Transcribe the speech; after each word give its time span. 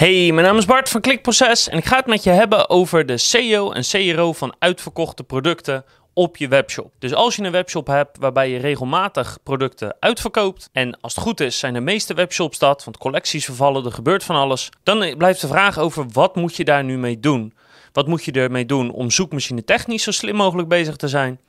Hey, 0.00 0.32
mijn 0.32 0.46
naam 0.46 0.56
is 0.56 0.64
Bart 0.64 0.88
van 0.88 1.00
Klikproces 1.00 1.68
en 1.68 1.78
ik 1.78 1.84
ga 1.84 1.96
het 1.96 2.06
met 2.06 2.22
je 2.22 2.30
hebben 2.30 2.68
over 2.68 3.06
de 3.06 3.16
SEO 3.16 3.72
en 3.72 3.82
CRO 3.82 4.32
van 4.32 4.54
uitverkochte 4.58 5.24
producten 5.24 5.84
op 6.14 6.36
je 6.36 6.48
webshop. 6.48 6.92
Dus 6.98 7.14
als 7.14 7.36
je 7.36 7.42
een 7.42 7.52
webshop 7.52 7.86
hebt 7.86 8.18
waarbij 8.18 8.50
je 8.50 8.58
regelmatig 8.58 9.38
producten 9.42 9.96
uitverkoopt 9.98 10.68
en 10.72 11.00
als 11.00 11.14
het 11.14 11.24
goed 11.24 11.40
is 11.40 11.58
zijn 11.58 11.74
de 11.74 11.80
meeste 11.80 12.14
webshops 12.14 12.58
dat, 12.58 12.84
want 12.84 12.98
collecties 12.98 13.44
vervallen, 13.44 13.84
er 13.84 13.92
gebeurt 13.92 14.24
van 14.24 14.36
alles, 14.36 14.68
dan 14.82 15.14
blijft 15.16 15.40
de 15.40 15.48
vraag 15.48 15.78
over 15.78 16.06
wat 16.12 16.36
moet 16.36 16.56
je 16.56 16.64
daar 16.64 16.84
nu 16.84 16.98
mee 16.98 17.20
doen? 17.20 17.54
Wat 17.92 18.06
moet 18.06 18.24
je 18.24 18.32
ermee 18.32 18.66
doen 18.66 18.90
om 18.90 19.10
zoekmachine 19.10 19.64
technisch 19.64 20.02
zo 20.02 20.10
slim 20.10 20.36
mogelijk 20.36 20.68
bezig 20.68 20.96
te 20.96 21.08
zijn? 21.08 21.40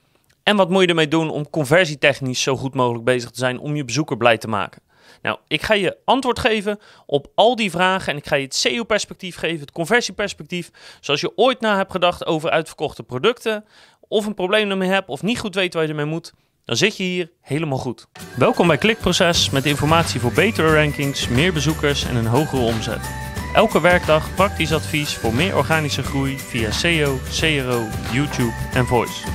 En 0.43 0.55
wat 0.55 0.69
moet 0.69 0.81
je 0.81 0.87
ermee 0.87 1.07
doen 1.07 1.29
om 1.29 1.49
conversietechnisch 1.49 2.41
zo 2.41 2.57
goed 2.57 2.73
mogelijk 2.73 3.03
bezig 3.03 3.29
te 3.29 3.39
zijn 3.39 3.59
om 3.59 3.75
je 3.75 3.85
bezoeker 3.85 4.17
blij 4.17 4.37
te 4.37 4.47
maken? 4.47 4.81
Nou, 5.21 5.37
ik 5.47 5.61
ga 5.61 5.73
je 5.73 5.97
antwoord 6.05 6.39
geven 6.39 6.79
op 7.05 7.27
al 7.35 7.55
die 7.55 7.71
vragen 7.71 8.11
en 8.11 8.17
ik 8.17 8.27
ga 8.27 8.35
je 8.35 8.43
het 8.43 8.55
SEO-perspectief 8.55 9.35
geven, 9.35 9.59
het 9.59 9.71
conversieperspectief. 9.71 10.71
Zoals 10.99 11.21
je 11.21 11.37
ooit 11.37 11.61
na 11.61 11.75
hebt 11.77 11.91
gedacht 11.91 12.25
over 12.25 12.49
uitverkochte 12.49 13.03
producten, 13.03 13.65
of 14.07 14.25
een 14.25 14.33
probleem 14.33 14.69
ermee 14.69 14.89
hebt 14.89 15.09
of 15.09 15.21
niet 15.21 15.39
goed 15.39 15.55
weet 15.55 15.73
waar 15.73 15.83
je 15.83 15.89
ermee 15.89 16.05
moet, 16.05 16.33
dan 16.65 16.75
zit 16.75 16.97
je 16.97 17.03
hier 17.03 17.31
helemaal 17.41 17.77
goed. 17.77 18.07
Welkom 18.37 18.67
bij 18.67 18.77
Klikproces 18.77 19.49
met 19.49 19.65
informatie 19.65 20.19
voor 20.19 20.33
betere 20.33 20.73
rankings, 20.75 21.27
meer 21.27 21.53
bezoekers 21.53 22.05
en 22.05 22.15
een 22.15 22.25
hogere 22.25 22.61
omzet. 22.61 23.09
Elke 23.53 23.81
werkdag 23.81 24.35
praktisch 24.35 24.73
advies 24.73 25.13
voor 25.13 25.33
meer 25.33 25.57
organische 25.57 26.03
groei 26.03 26.37
via 26.37 26.71
SEO, 26.71 27.17
CRO, 27.39 27.87
YouTube 28.11 28.53
en 28.73 28.85
Voice. 28.85 29.27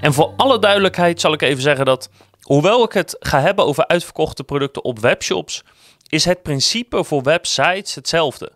En 0.00 0.12
voor 0.12 0.32
alle 0.36 0.58
duidelijkheid 0.58 1.20
zal 1.20 1.32
ik 1.32 1.42
even 1.42 1.62
zeggen 1.62 1.84
dat 1.84 2.10
Hoewel 2.46 2.84
ik 2.84 2.92
het 2.92 3.16
ga 3.18 3.40
hebben 3.40 3.64
over 3.64 3.86
uitverkochte 3.86 4.44
producten 4.44 4.84
op 4.84 4.98
webshops, 4.98 5.62
is 6.08 6.24
het 6.24 6.42
principe 6.42 7.04
voor 7.04 7.22
websites 7.22 7.94
hetzelfde. 7.94 8.52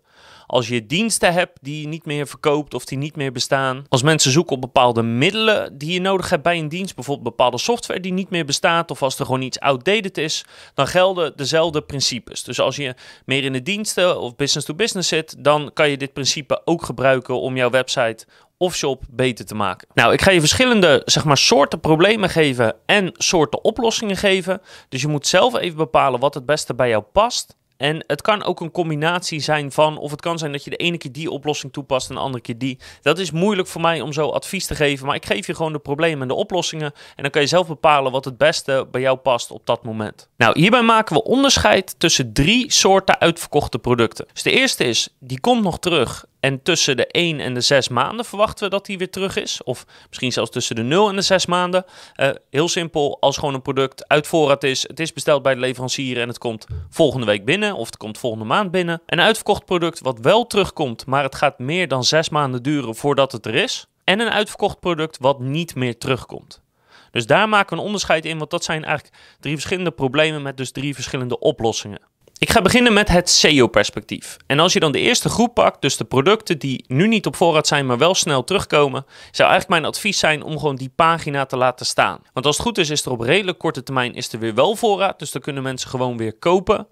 Als 0.47 0.69
je 0.69 0.87
diensten 0.87 1.33
hebt 1.33 1.59
die 1.63 1.81
je 1.81 1.89
niet 1.89 2.05
meer 2.05 2.27
verkoopt 2.27 2.75
of 2.75 2.85
die 2.85 2.99
niet 2.99 3.17
meer 3.17 3.33
bestaan. 3.33 3.85
Als 3.89 4.03
mensen 4.03 4.31
zoeken 4.31 4.55
op 4.55 4.61
bepaalde 4.61 5.03
middelen 5.03 5.79
die 5.79 5.93
je 5.93 6.01
nodig 6.01 6.31
hebt 6.31 6.43
bij 6.43 6.59
een 6.59 6.69
dienst, 6.69 6.95
bijvoorbeeld 6.95 7.29
bepaalde 7.29 7.59
software 7.59 8.01
die 8.01 8.13
niet 8.13 8.31
meer 8.31 8.45
bestaat 8.45 8.91
of 8.91 9.03
als 9.03 9.19
er 9.19 9.25
gewoon 9.25 9.43
iets 9.43 9.61
outdated 9.61 10.19
is, 10.19 10.45
dan 10.75 10.87
gelden 10.87 11.37
dezelfde 11.37 11.83
principes. 11.83 12.45
Dus 12.45 12.61
als 12.61 12.77
je 12.77 12.95
meer 13.25 13.45
in 13.45 13.53
de 13.53 13.63
diensten 13.63 14.21
of 14.21 14.37
business 14.37 14.67
to 14.67 14.75
business 14.75 15.09
zit, 15.09 15.35
dan 15.39 15.71
kan 15.75 15.91
je 15.91 15.97
dit 15.97 16.13
principe 16.13 16.63
ook 16.65 16.85
gebruiken 16.85 17.41
om 17.41 17.57
jouw 17.57 17.71
website 17.71 18.27
of 18.61 18.77
shop 18.77 19.03
beter 19.11 19.45
te 19.45 19.55
maken. 19.55 19.89
Nou, 19.95 20.13
ik 20.13 20.23
ga 20.23 20.31
je 20.31 20.41
verschillende 20.41 21.03
zeg 21.05 21.25
maar, 21.25 21.37
soorten 21.37 21.81
problemen 21.81 22.31
geven 22.31 22.75
en 22.87 23.13
soorten 23.15 23.65
oplossingen 23.65 24.17
geven. 24.17 24.61
Dus 24.89 25.01
je 25.01 25.09
moet 25.09 25.27
zelf 25.27 25.55
even 25.55 25.77
bepalen 25.77 26.21
wat 26.21 26.35
het 26.35 26.47
beste 26.47 26.75
bij 26.75 26.89
jou 26.89 27.03
past. 27.03 27.57
En 27.77 28.05
het 28.07 28.23
kan 28.23 28.45
ook 28.45 28.61
een 28.61 28.71
combinatie 28.71 29.41
zijn 29.41 29.73
van, 29.73 29.99
of 29.99 30.11
het 30.11 30.21
kan 30.21 30.39
zijn 30.39 30.53
dat 30.53 30.65
je 30.65 30.71
de 30.71 30.77
ene 30.77 30.99
keer 30.99 31.13
die 31.13 31.31
oplossing 31.31 31.73
toepast 31.73 32.09
en 32.09 32.15
de 32.15 32.21
andere 32.21 32.43
keer 32.43 32.59
die. 32.59 32.79
Dat 33.03 33.19
is 33.19 33.31
moeilijk 33.31 33.69
voor 33.69 33.81
mij 33.81 34.01
om 34.01 34.13
zo 34.13 34.29
advies 34.29 34.67
te 34.67 34.75
geven, 34.75 35.07
maar 35.07 35.15
ik 35.15 35.27
geef 35.27 35.47
je 35.47 35.55
gewoon 35.55 35.73
de 35.73 35.79
problemen 35.79 36.23
en 36.23 36.29
de 36.29 36.35
oplossingen. 36.35 36.93
En 37.17 37.23
dan 37.23 37.31
kan 37.31 37.43
je 37.43 37.49
zelf 37.49 37.67
bepalen 37.67 38.13
wat 38.13 38.25
het 38.25 38.39
beste 38.39 38.87
bij 38.91 39.01
jou 39.01 39.17
past 39.17 39.51
op 39.51 39.67
dat 39.67 39.85
moment. 39.85 40.29
Nou, 40.37 40.61
hierbij 40.61 40.83
maken 40.83 41.15
we 41.15 41.23
onderscheid 41.23 41.95
tussen 41.99 42.33
drie 42.33 42.73
soorten 42.73 43.21
uitverkochte 43.21 43.79
producten. 43.79 44.27
Dus 44.33 44.43
de 44.43 44.51
eerste 44.51 44.85
is, 44.85 45.09
die 45.19 45.41
komt 45.41 45.63
nog 45.63 45.79
terug 45.79 46.25
en 46.41 46.63
tussen 46.63 46.97
de 46.97 47.07
1 47.07 47.41
en 47.41 47.55
de 47.55 47.61
6 47.61 47.89
maanden 47.89 48.25
verwachten 48.25 48.65
we 48.65 48.71
dat 48.71 48.87
die 48.87 48.99
weer 48.99 49.11
terug 49.11 49.37
is. 49.37 49.63
Of 49.63 49.85
misschien 50.09 50.33
zelfs 50.33 50.51
tussen 50.51 50.77
de 50.77 50.83
0 50.83 51.09
en 51.09 51.17
de 51.17 51.23
6 51.23 51.47
maanden. 51.47 51.85
Uh, 52.17 52.31
heel 52.51 52.69
simpel, 52.69 53.17
als 53.21 53.37
gewoon 53.39 53.55
een 53.55 53.63
product 53.63 54.09
uit 54.09 54.27
voorraad 54.27 54.65
is. 54.65 54.83
Het 54.83 55.01
is 55.01 55.13
besteld 55.13 55.43
bij 55.43 55.55
de 55.55 55.61
leverancier 55.61 56.21
en 56.21 56.29
het 56.29 56.39
komt 56.39 56.67
volgende 56.91 57.27
week 57.27 57.45
binnen. 57.45 57.75
Of 57.75 57.87
het 57.87 57.97
komt 57.97 58.19
volgende 58.19 58.45
maand 58.45 58.71
binnen. 58.71 59.03
Een 59.07 59.21
uitverkocht 59.21 59.65
product 59.65 60.01
wat 60.01 60.19
wel 60.19 60.47
terugkomt, 60.47 61.07
maar 61.07 61.23
het 61.23 61.35
gaat 61.35 61.59
meer 61.59 61.89
dan 61.89 62.05
6 62.05 62.29
maanden 62.29 62.63
duren 62.63 62.95
voordat 62.95 63.33
het 63.33 63.47
er 63.47 63.55
is. 63.55 63.87
En 64.05 64.21
een 64.21 64.31
uitverkocht 64.31 64.81
product 64.81 65.19
wat 65.21 65.41
niet 65.41 65.75
meer 65.75 65.99
terugkomt. 65.99 66.63
Dus 67.11 67.27
daar 67.27 67.49
maken 67.49 67.71
we 67.71 67.81
een 67.81 67.87
onderscheid 67.87 68.25
in, 68.25 68.39
want 68.39 68.51
dat 68.51 68.65
zijn 68.65 68.85
eigenlijk 68.85 69.17
drie 69.41 69.55
verschillende 69.55 69.91
problemen 69.91 70.43
met 70.43 70.57
dus 70.57 70.73
drie 70.73 70.95
verschillende 70.95 71.39
oplossingen. 71.39 72.01
Ik 72.41 72.51
ga 72.51 72.63
beginnen 72.63 72.93
met 72.93 73.09
het 73.09 73.31
SEO-perspectief. 73.31 74.37
En 74.47 74.59
als 74.59 74.73
je 74.73 74.81
dan 74.81 74.93
de 74.93 74.99
eerste 74.99 75.29
groep 75.29 75.55
pakt, 75.55 75.81
dus 75.81 75.97
de 75.97 76.05
producten 76.05 76.59
die 76.59 76.85
nu 76.89 77.09
niet 77.09 77.27
op 77.27 77.37
voorraad 77.37 77.67
zijn, 77.67 77.87
maar 77.87 77.99
wel 77.99 78.15
snel 78.15 78.45
terugkomen, 78.45 79.05
zou 79.31 79.51
eigenlijk 79.51 79.69
mijn 79.69 79.93
advies 79.93 80.19
zijn 80.19 80.43
om 80.43 80.59
gewoon 80.59 80.77
die 80.77 80.93
pagina 80.95 81.47
te 81.47 81.57
laten 81.57 81.87
staan. 81.87 82.23
Want 82.33 82.47
als 82.47 82.57
het 82.57 82.67
goed 82.67 82.79
is, 82.79 82.91
is 82.91 83.05
er 83.05 83.11
op 83.11 83.21
redelijk 83.21 83.59
korte 83.59 83.83
termijn 83.83 84.15
is 84.15 84.33
er 84.33 84.39
weer 84.39 84.55
wel 84.55 84.77
voorraad, 84.77 85.19
dus 85.19 85.31
dan 85.31 85.43
kunnen 85.43 85.63
mensen 85.63 85.91
gewoon 85.91 86.17
weer 86.17 86.39
kopen. 86.39 86.87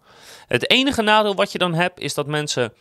Het 0.47 0.71
enige 0.71 1.03
nadeel 1.03 1.35
wat 1.35 1.53
je 1.53 1.59
dan 1.59 1.75
hebt, 1.75 2.01
is 2.01 2.15
dat 2.15 2.27
mensen 2.27 2.73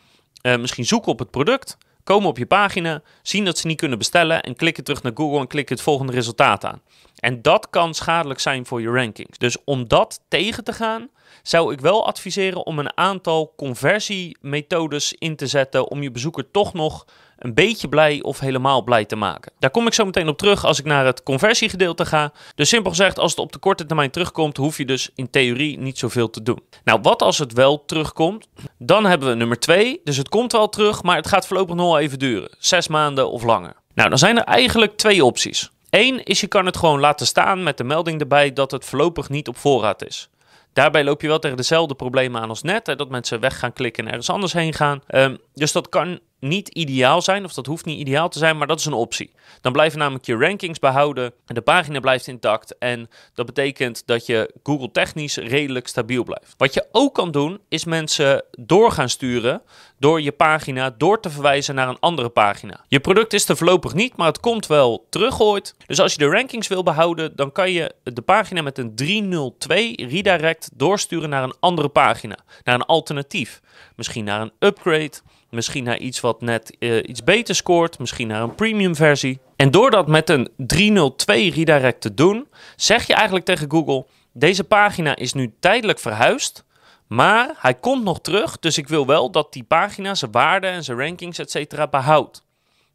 uh, 0.41 0.57
misschien 0.57 0.85
zoeken 0.85 1.11
op 1.11 1.19
het 1.19 1.31
product, 1.31 1.77
komen 2.07 2.29
op 2.29 2.37
je 2.37 2.45
pagina, 2.45 3.01
zien 3.21 3.45
dat 3.45 3.57
ze 3.57 3.67
niet 3.67 3.77
kunnen 3.77 3.97
bestellen 3.97 4.41
en 4.41 4.55
klikken 4.55 4.83
terug 4.83 5.03
naar 5.03 5.11
Google 5.15 5.39
en 5.39 5.47
klikken 5.47 5.75
het 5.75 5.83
volgende 5.83 6.11
resultaat 6.11 6.65
aan. 6.65 6.81
En 7.19 7.41
dat 7.41 7.69
kan 7.69 7.93
schadelijk 7.93 8.39
zijn 8.39 8.65
voor 8.65 8.81
je 8.81 8.89
rankings. 8.89 9.37
Dus 9.37 9.57
om 9.63 9.87
dat 9.87 10.19
tegen 10.27 10.63
te 10.63 10.73
gaan, 10.73 11.09
zou 11.43 11.73
ik 11.73 11.79
wel 11.79 12.07
adviseren 12.07 12.65
om 12.65 12.79
een 12.79 12.97
aantal 12.97 13.53
conversiemethodes 13.57 15.13
in 15.13 15.35
te 15.35 15.47
zetten 15.47 15.89
om 15.91 16.01
je 16.01 16.11
bezoeker 16.11 16.51
toch 16.51 16.73
nog 16.73 17.05
een 17.37 17.53
beetje 17.53 17.89
blij 17.89 18.21
of 18.21 18.39
helemaal 18.39 18.83
blij 18.83 19.05
te 19.05 19.15
maken. 19.15 19.51
Daar 19.59 19.69
kom 19.69 19.87
ik 19.87 19.93
zo 19.93 20.05
meteen 20.05 20.27
op 20.27 20.37
terug 20.37 20.65
als 20.65 20.79
ik 20.79 20.85
naar 20.85 21.05
het 21.05 21.23
conversiegedeelte 21.23 22.05
ga. 22.05 22.31
Dus 22.55 22.69
simpel 22.69 22.89
gezegd, 22.89 23.19
als 23.19 23.31
het 23.31 23.39
op 23.39 23.51
de 23.51 23.59
korte 23.59 23.85
termijn 23.85 24.11
terugkomt, 24.11 24.57
hoef 24.57 24.77
je 24.77 24.85
dus 24.85 25.09
in 25.15 25.29
theorie 25.29 25.79
niet 25.79 25.97
zoveel 25.97 26.29
te 26.29 26.43
doen. 26.43 26.61
Nou, 26.83 26.99
wat 27.01 27.21
als 27.21 27.37
het 27.37 27.53
wel 27.53 27.85
terugkomt? 27.85 28.47
Dan 28.77 29.05
hebben 29.05 29.29
we 29.29 29.35
nummer 29.35 29.59
2. 29.59 30.01
Dus 30.03 30.17
het 30.17 30.29
komt 30.29 30.51
wel 30.51 30.69
terug, 30.69 31.03
maar 31.03 31.15
het 31.15 31.27
gaat 31.27 31.47
voorlopig 31.47 31.75
nog 31.75 31.85
wel 31.85 31.99
even 31.99 32.19
duren. 32.19 32.49
Zes 32.59 32.87
maanden 32.87 33.31
of 33.31 33.43
langer. 33.43 33.73
Nou, 33.93 34.09
dan 34.09 34.17
zijn 34.17 34.37
er 34.37 34.43
eigenlijk 34.43 34.97
twee 34.97 35.25
opties. 35.25 35.71
Eén 35.89 36.23
is 36.23 36.41
je 36.41 36.47
kan 36.47 36.65
het 36.65 36.77
gewoon 36.77 36.99
laten 36.99 37.25
staan 37.25 37.63
met 37.63 37.77
de 37.77 37.83
melding 37.83 38.19
erbij 38.19 38.53
dat 38.53 38.71
het 38.71 38.85
voorlopig 38.85 39.29
niet 39.29 39.47
op 39.47 39.57
voorraad 39.57 40.05
is. 40.05 40.29
Daarbij 40.73 41.03
loop 41.03 41.21
je 41.21 41.27
wel 41.27 41.39
tegen 41.39 41.57
dezelfde 41.57 41.95
problemen 41.95 42.41
aan 42.41 42.49
als 42.49 42.61
net. 42.61 42.87
Hè, 42.87 42.95
dat 42.95 43.09
mensen 43.09 43.39
weg 43.39 43.59
gaan 43.59 43.73
klikken 43.73 44.03
en 44.03 44.09
ergens 44.09 44.29
anders 44.29 44.53
heen 44.53 44.73
gaan. 44.73 45.01
Um, 45.07 45.37
dus 45.53 45.71
dat 45.71 45.89
kan 45.89 46.19
niet 46.39 46.69
ideaal 46.69 47.21
zijn, 47.21 47.43
of 47.43 47.53
dat 47.53 47.65
hoeft 47.65 47.85
niet 47.85 47.99
ideaal 47.99 48.29
te 48.29 48.39
zijn, 48.39 48.57
maar 48.57 48.67
dat 48.67 48.79
is 48.79 48.85
een 48.85 48.93
optie. 48.93 49.31
Dan 49.61 49.71
blijven 49.71 49.99
namelijk 49.99 50.25
je 50.25 50.37
rankings 50.37 50.79
behouden, 50.79 51.33
de 51.45 51.61
pagina 51.61 51.99
blijft 51.99 52.27
intact 52.27 52.77
en 52.77 53.09
dat 53.33 53.45
betekent 53.45 54.03
dat 54.05 54.25
je 54.25 54.53
Google 54.63 54.91
technisch 54.91 55.37
redelijk 55.37 55.87
stabiel 55.87 56.23
blijft. 56.23 56.53
Wat 56.57 56.73
je 56.73 56.85
ook 56.91 57.13
kan 57.13 57.31
doen, 57.31 57.59
is 57.69 57.85
mensen 57.85 58.43
door 58.59 58.91
gaan 58.91 59.09
sturen 59.09 59.61
door 59.99 60.21
je 60.21 60.31
pagina 60.31 60.89
door 60.97 61.19
te 61.19 61.29
verwijzen 61.29 61.75
naar 61.75 61.87
een 61.87 61.99
andere 61.99 62.29
pagina. 62.29 62.85
Je 62.87 62.99
product 62.99 63.33
is 63.33 63.49
er 63.49 63.57
voorlopig 63.57 63.93
niet, 63.93 64.15
maar 64.15 64.27
het 64.27 64.39
komt 64.39 64.67
wel 64.67 65.05
terug 65.09 65.41
ooit. 65.41 65.75
Dus 65.85 65.99
als 65.99 66.11
je 66.11 66.17
de 66.17 66.29
rankings 66.29 66.67
wil 66.67 66.83
behouden, 66.83 67.35
dan 67.35 67.51
kan 67.51 67.71
je 67.71 67.93
de 68.03 68.21
pagina 68.21 68.61
met 68.61 68.77
een 68.77 68.95
302 68.95 70.07
redirect 70.09 70.69
doorsturen 70.73 71.29
naar 71.29 71.43
een 71.43 71.55
andere 71.59 71.89
pagina, 71.89 72.37
naar 72.63 72.75
een 72.75 72.85
alternatief. 72.85 73.61
Misschien 73.95 74.23
naar 74.23 74.41
een 74.41 74.51
upgrade, 74.59 75.11
misschien 75.49 75.83
naar 75.83 75.97
iets 75.97 76.19
wat 76.19 76.41
net 76.41 76.75
uh, 76.79 77.03
iets 77.05 77.23
beter 77.23 77.55
scoort, 77.55 77.99
misschien 77.99 78.27
naar 78.27 78.41
een 78.41 78.55
premium 78.55 78.95
versie. 78.95 79.39
En 79.55 79.71
door 79.71 79.91
dat 79.91 80.07
met 80.07 80.29
een 80.29 80.49
302 80.57 81.51
redirect 81.51 82.01
te 82.01 82.13
doen, 82.13 82.47
zeg 82.75 83.07
je 83.07 83.13
eigenlijk 83.13 83.45
tegen 83.45 83.71
Google: 83.71 84.05
deze 84.33 84.63
pagina 84.63 85.15
is 85.15 85.33
nu 85.33 85.53
tijdelijk 85.59 85.99
verhuisd, 85.99 86.63
maar 87.07 87.55
hij 87.57 87.73
komt 87.73 88.03
nog 88.03 88.21
terug, 88.21 88.59
dus 88.59 88.77
ik 88.77 88.87
wil 88.87 89.05
wel 89.05 89.31
dat 89.31 89.53
die 89.53 89.63
pagina 89.63 90.15
zijn 90.15 90.31
waarde 90.31 90.67
en 90.67 90.83
zijn 90.83 90.99
rankings 90.99 91.39
etc. 91.39 91.89
behoudt. 91.89 92.45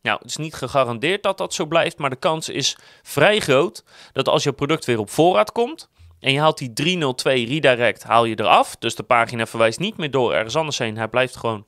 Nou, 0.03 0.19
het 0.19 0.29
is 0.29 0.37
niet 0.37 0.55
gegarandeerd 0.55 1.23
dat 1.23 1.39
dat 1.39 1.55
zo 1.55 1.67
blijft, 1.67 1.99
maar 1.99 2.11
de 2.11 2.17
kans 2.17 2.49
is 2.49 2.77
vrij 3.03 3.41
groot 3.41 3.85
dat 4.13 4.29
als 4.29 4.43
je 4.43 4.53
product 4.53 4.85
weer 4.85 4.99
op 4.99 5.11
voorraad 5.11 5.53
komt, 5.53 5.91
en 6.23 6.33
je 6.33 6.41
haalt 6.41 6.59
die 6.59 6.73
302 6.73 7.47
redirect 7.47 8.03
haal 8.03 8.25
je 8.25 8.41
eraf. 8.41 8.77
Dus 8.77 8.95
de 8.95 9.03
pagina 9.03 9.47
verwijst 9.47 9.79
niet 9.79 9.97
meer 9.97 10.11
door 10.11 10.33
ergens 10.33 10.57
anders 10.57 10.79
heen. 10.79 10.97
Hij 10.97 11.09
blijft 11.09 11.37
gewoon 11.37 11.67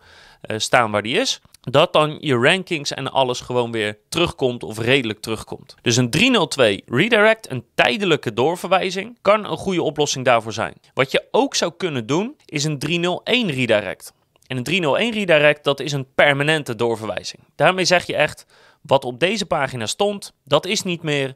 staan 0.56 0.90
waar 0.90 1.02
die 1.02 1.18
is. 1.18 1.40
Dat 1.60 1.92
dan 1.92 2.16
je 2.20 2.36
rankings 2.36 2.92
en 2.92 3.12
alles 3.12 3.40
gewoon 3.40 3.72
weer 3.72 3.98
terugkomt 4.08 4.62
of 4.62 4.78
redelijk 4.78 5.20
terugkomt. 5.20 5.74
Dus 5.82 5.96
een 5.96 6.10
302 6.10 6.82
redirect, 6.86 7.50
een 7.50 7.64
tijdelijke 7.74 8.32
doorverwijzing, 8.32 9.18
kan 9.22 9.44
een 9.44 9.56
goede 9.56 9.82
oplossing 9.82 10.24
daarvoor 10.24 10.52
zijn. 10.52 10.74
Wat 10.94 11.10
je 11.10 11.24
ook 11.30 11.54
zou 11.54 11.72
kunnen 11.76 12.06
doen, 12.06 12.36
is 12.44 12.64
een 12.64 12.78
301 12.78 13.50
redirect. 13.50 14.12
En 14.46 14.56
een 14.56 14.62
301 14.62 15.12
redirect, 15.12 15.64
dat 15.64 15.80
is 15.80 15.92
een 15.92 16.06
permanente 16.14 16.76
doorverwijzing. 16.76 17.42
Daarmee 17.54 17.84
zeg 17.84 18.06
je 18.06 18.16
echt, 18.16 18.46
wat 18.80 19.04
op 19.04 19.20
deze 19.20 19.46
pagina 19.46 19.86
stond, 19.86 20.32
dat 20.44 20.66
is 20.66 20.82
niet 20.82 21.02
meer. 21.02 21.34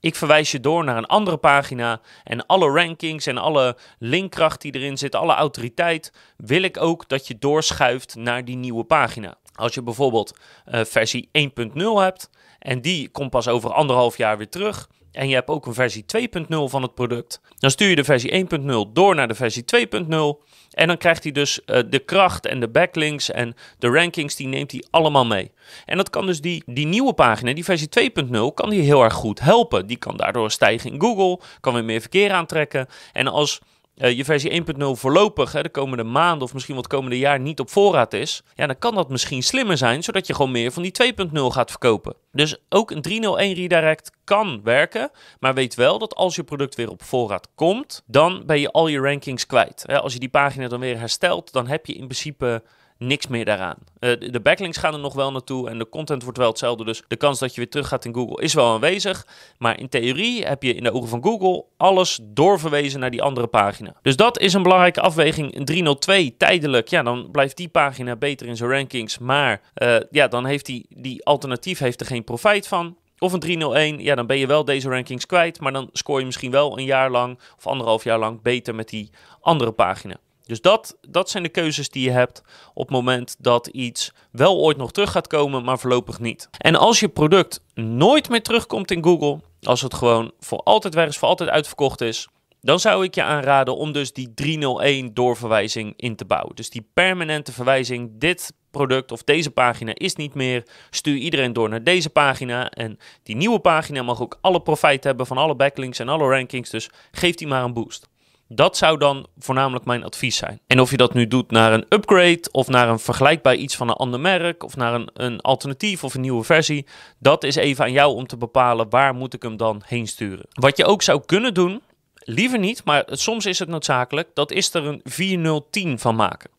Ik 0.00 0.14
verwijs 0.14 0.50
je 0.50 0.60
door 0.60 0.84
naar 0.84 0.96
een 0.96 1.06
andere 1.06 1.36
pagina 1.36 2.00
en 2.24 2.46
alle 2.46 2.70
rankings 2.70 3.26
en 3.26 3.38
alle 3.38 3.76
linkkracht 3.98 4.60
die 4.60 4.74
erin 4.74 4.98
zit, 4.98 5.14
alle 5.14 5.34
autoriteit, 5.34 6.12
wil 6.36 6.62
ik 6.62 6.80
ook 6.80 7.08
dat 7.08 7.26
je 7.26 7.38
doorschuift 7.38 8.14
naar 8.14 8.44
die 8.44 8.56
nieuwe 8.56 8.84
pagina. 8.84 9.34
Als 9.54 9.74
je 9.74 9.82
bijvoorbeeld 9.82 10.38
uh, 10.66 10.84
versie 10.84 11.28
1.0 11.38 11.72
hebt 11.74 12.30
en 12.58 12.80
die 12.80 13.08
komt 13.08 13.30
pas 13.30 13.48
over 13.48 13.72
anderhalf 13.72 14.16
jaar 14.16 14.36
weer 14.38 14.48
terug 14.48 14.88
en 15.18 15.28
je 15.28 15.34
hebt 15.34 15.48
ook 15.48 15.66
een 15.66 15.74
versie 15.74 16.04
2.0 16.16 16.46
van 16.48 16.82
het 16.82 16.94
product, 16.94 17.40
dan 17.58 17.70
stuur 17.70 17.88
je 17.88 17.96
de 17.96 18.04
versie 18.04 18.46
1.0 18.50 18.92
door 18.92 19.14
naar 19.14 19.28
de 19.28 19.34
versie 19.34 19.64
2.0 19.76 20.48
en 20.70 20.86
dan 20.86 20.96
krijgt 20.96 21.22
hij 21.22 21.32
dus 21.32 21.60
uh, 21.66 21.80
de 21.90 21.98
kracht 21.98 22.46
en 22.46 22.60
de 22.60 22.68
backlinks 22.68 23.30
en 23.30 23.54
de 23.78 23.88
rankings, 23.88 24.36
die 24.36 24.46
neemt 24.46 24.70
hij 24.70 24.84
allemaal 24.90 25.26
mee. 25.26 25.50
En 25.84 25.96
dat 25.96 26.10
kan 26.10 26.26
dus 26.26 26.40
die, 26.40 26.62
die 26.66 26.86
nieuwe 26.86 27.12
pagina, 27.12 27.52
die 27.52 27.64
versie 27.64 27.88
2.0, 28.24 28.54
kan 28.54 28.70
die 28.70 28.80
heel 28.80 29.02
erg 29.02 29.14
goed 29.14 29.40
helpen. 29.40 29.86
Die 29.86 29.96
kan 29.96 30.16
daardoor 30.16 30.50
stijgen 30.50 30.92
in 30.92 31.00
Google, 31.00 31.40
kan 31.60 31.74
weer 31.74 31.84
meer 31.84 32.00
verkeer 32.00 32.32
aantrekken. 32.32 32.86
En 33.12 33.26
als 33.26 33.60
uh, 33.98 34.16
je 34.16 34.24
versie 34.24 34.62
1.0 34.62 34.84
voorlopig 34.92 35.52
hè, 35.52 35.62
de 35.62 35.68
komende 35.68 36.04
maanden 36.04 36.42
of 36.42 36.54
misschien 36.54 36.74
wat 36.74 36.86
komende 36.86 37.18
jaar 37.18 37.40
niet 37.40 37.60
op 37.60 37.70
voorraad 37.70 38.12
is, 38.12 38.42
ja, 38.54 38.66
dan 38.66 38.78
kan 38.78 38.94
dat 38.94 39.08
misschien 39.08 39.42
slimmer 39.42 39.76
zijn, 39.76 40.02
zodat 40.02 40.26
je 40.26 40.34
gewoon 40.34 40.50
meer 40.50 40.72
van 40.72 40.82
die 40.82 41.14
2.0 41.14 41.30
gaat 41.32 41.70
verkopen. 41.70 42.14
Dus 42.32 42.56
ook 42.68 42.90
een 42.90 43.02
301 43.02 43.54
redirect 43.54 44.10
kan 44.24 44.60
werken, 44.64 45.10
maar 45.38 45.54
weet 45.54 45.74
wel 45.74 45.98
dat 45.98 46.14
als 46.14 46.36
je 46.36 46.44
product 46.44 46.74
weer 46.74 46.90
op 46.90 47.02
voorraad 47.02 47.48
komt, 47.54 48.02
dan 48.06 48.42
ben 48.46 48.60
je 48.60 48.70
al 48.70 48.88
je 48.88 49.00
rankings 49.00 49.46
kwijt. 49.46 49.86
Als 49.86 50.12
je 50.12 50.18
die 50.18 50.28
pagina 50.28 50.68
dan 50.68 50.80
weer 50.80 50.98
herstelt, 50.98 51.52
dan 51.52 51.66
heb 51.66 51.86
je 51.86 51.92
in 51.92 52.04
principe 52.04 52.62
niks 52.98 53.26
meer 53.26 53.44
daaraan. 53.44 53.76
Uh, 54.00 54.32
de 54.32 54.40
backlinks 54.40 54.76
gaan 54.76 54.94
er 54.94 55.00
nog 55.00 55.14
wel 55.14 55.32
naartoe 55.32 55.68
en 55.68 55.78
de 55.78 55.88
content 55.88 56.22
wordt 56.22 56.38
wel 56.38 56.48
hetzelfde. 56.48 56.84
Dus 56.84 57.02
de 57.08 57.16
kans 57.16 57.38
dat 57.38 57.54
je 57.54 57.60
weer 57.60 57.70
terug 57.70 57.88
gaat 57.88 58.04
in 58.04 58.14
Google 58.14 58.42
is 58.42 58.54
wel 58.54 58.72
aanwezig. 58.72 59.26
Maar 59.58 59.78
in 59.78 59.88
theorie 59.88 60.44
heb 60.44 60.62
je 60.62 60.74
in 60.74 60.82
de 60.82 60.92
ogen 60.92 61.08
van 61.08 61.22
Google 61.22 61.64
alles 61.76 62.18
doorverwezen 62.22 63.00
naar 63.00 63.10
die 63.10 63.22
andere 63.22 63.46
pagina. 63.46 63.94
Dus 64.02 64.16
dat 64.16 64.38
is 64.38 64.54
een 64.54 64.62
belangrijke 64.62 65.00
afweging. 65.00 65.56
Een 65.56 65.64
302 65.64 66.36
tijdelijk, 66.36 66.88
ja, 66.88 67.02
dan 67.02 67.30
blijft 67.30 67.56
die 67.56 67.68
pagina 67.68 68.16
beter 68.16 68.46
in 68.46 68.56
zijn 68.56 68.70
rankings. 68.70 69.18
Maar 69.18 69.60
uh, 69.74 69.96
ja, 70.10 70.28
dan 70.28 70.44
heeft 70.44 70.66
die, 70.66 70.86
die 70.88 71.24
alternatief 71.24 71.78
heeft 71.78 72.00
er 72.00 72.06
geen 72.06 72.24
profijt 72.24 72.68
van. 72.68 72.96
Of 73.18 73.32
een 73.32 73.40
301, 73.40 74.02
ja, 74.02 74.14
dan 74.14 74.26
ben 74.26 74.38
je 74.38 74.46
wel 74.46 74.64
deze 74.64 74.88
rankings 74.88 75.26
kwijt. 75.26 75.60
Maar 75.60 75.72
dan 75.72 75.90
scoor 75.92 76.18
je 76.18 76.26
misschien 76.26 76.50
wel 76.50 76.78
een 76.78 76.84
jaar 76.84 77.10
lang 77.10 77.38
of 77.56 77.66
anderhalf 77.66 78.04
jaar 78.04 78.18
lang 78.18 78.42
beter 78.42 78.74
met 78.74 78.88
die 78.88 79.10
andere 79.40 79.72
pagina. 79.72 80.16
Dus 80.48 80.60
dat, 80.60 80.96
dat 81.08 81.30
zijn 81.30 81.42
de 81.42 81.48
keuzes 81.48 81.90
die 81.90 82.04
je 82.04 82.10
hebt 82.10 82.42
op 82.74 82.86
het 82.86 82.96
moment 82.96 83.36
dat 83.38 83.66
iets 83.66 84.12
wel 84.30 84.58
ooit 84.58 84.76
nog 84.76 84.92
terug 84.92 85.10
gaat 85.10 85.26
komen, 85.26 85.64
maar 85.64 85.78
voorlopig 85.78 86.20
niet. 86.20 86.48
En 86.58 86.76
als 86.76 87.00
je 87.00 87.08
product 87.08 87.64
nooit 87.74 88.28
meer 88.28 88.42
terugkomt 88.42 88.90
in 88.90 89.04
Google, 89.04 89.40
als 89.62 89.80
het 89.80 89.94
gewoon 89.94 90.32
voor 90.40 90.58
altijd 90.58 90.94
weg 90.94 91.08
is, 91.08 91.18
voor 91.18 91.28
altijd 91.28 91.50
uitverkocht 91.50 92.00
is, 92.00 92.28
dan 92.60 92.80
zou 92.80 93.04
ik 93.04 93.14
je 93.14 93.22
aanraden 93.22 93.76
om 93.76 93.92
dus 93.92 94.12
die 94.12 94.34
301 94.34 95.14
doorverwijzing 95.14 95.94
in 95.96 96.16
te 96.16 96.24
bouwen. 96.24 96.56
Dus 96.56 96.70
die 96.70 96.88
permanente 96.94 97.52
verwijzing, 97.52 98.10
dit 98.14 98.52
product 98.70 99.12
of 99.12 99.24
deze 99.24 99.50
pagina 99.50 99.94
is 99.94 100.14
niet 100.14 100.34
meer. 100.34 100.66
Stuur 100.90 101.16
iedereen 101.16 101.52
door 101.52 101.68
naar 101.68 101.84
deze 101.84 102.10
pagina. 102.10 102.70
En 102.70 102.98
die 103.22 103.36
nieuwe 103.36 103.58
pagina 103.58 104.02
mag 104.02 104.22
ook 104.22 104.38
alle 104.40 104.60
profijt 104.60 105.04
hebben 105.04 105.26
van 105.26 105.36
alle 105.36 105.56
backlinks 105.56 105.98
en 105.98 106.08
alle 106.08 106.28
rankings. 106.28 106.70
Dus 106.70 106.90
geef 107.10 107.34
die 107.34 107.46
maar 107.46 107.64
een 107.64 107.72
boost. 107.72 108.07
Dat 108.48 108.76
zou 108.76 108.98
dan 108.98 109.26
voornamelijk 109.38 109.84
mijn 109.84 110.04
advies 110.04 110.36
zijn. 110.36 110.60
En 110.66 110.80
of 110.80 110.90
je 110.90 110.96
dat 110.96 111.14
nu 111.14 111.26
doet 111.26 111.50
naar 111.50 111.72
een 111.72 111.86
upgrade 111.88 112.48
of 112.52 112.68
naar 112.68 112.88
een 112.88 112.98
vergelijkbaar 112.98 113.54
iets 113.54 113.76
van 113.76 113.88
een 113.88 113.94
ander 113.94 114.20
merk 114.20 114.64
of 114.64 114.76
naar 114.76 114.94
een, 114.94 115.10
een 115.12 115.40
alternatief 115.40 116.04
of 116.04 116.14
een 116.14 116.20
nieuwe 116.20 116.44
versie, 116.44 116.86
dat 117.18 117.44
is 117.44 117.56
even 117.56 117.84
aan 117.84 117.92
jou 117.92 118.14
om 118.14 118.26
te 118.26 118.36
bepalen 118.36 118.90
waar 118.90 119.14
moet 119.14 119.34
ik 119.34 119.42
hem 119.42 119.56
dan 119.56 119.82
heen 119.86 120.06
sturen. 120.06 120.46
Wat 120.52 120.76
je 120.76 120.84
ook 120.84 121.02
zou 121.02 121.22
kunnen 121.26 121.54
doen, 121.54 121.82
liever 122.14 122.58
niet, 122.58 122.84
maar 122.84 123.04
soms 123.06 123.46
is 123.46 123.58
het 123.58 123.68
noodzakelijk, 123.68 124.28
dat 124.34 124.50
is 124.50 124.74
er 124.74 124.86
een 124.86 125.00
4010 125.04 125.98
van 125.98 126.16
maken. 126.16 126.50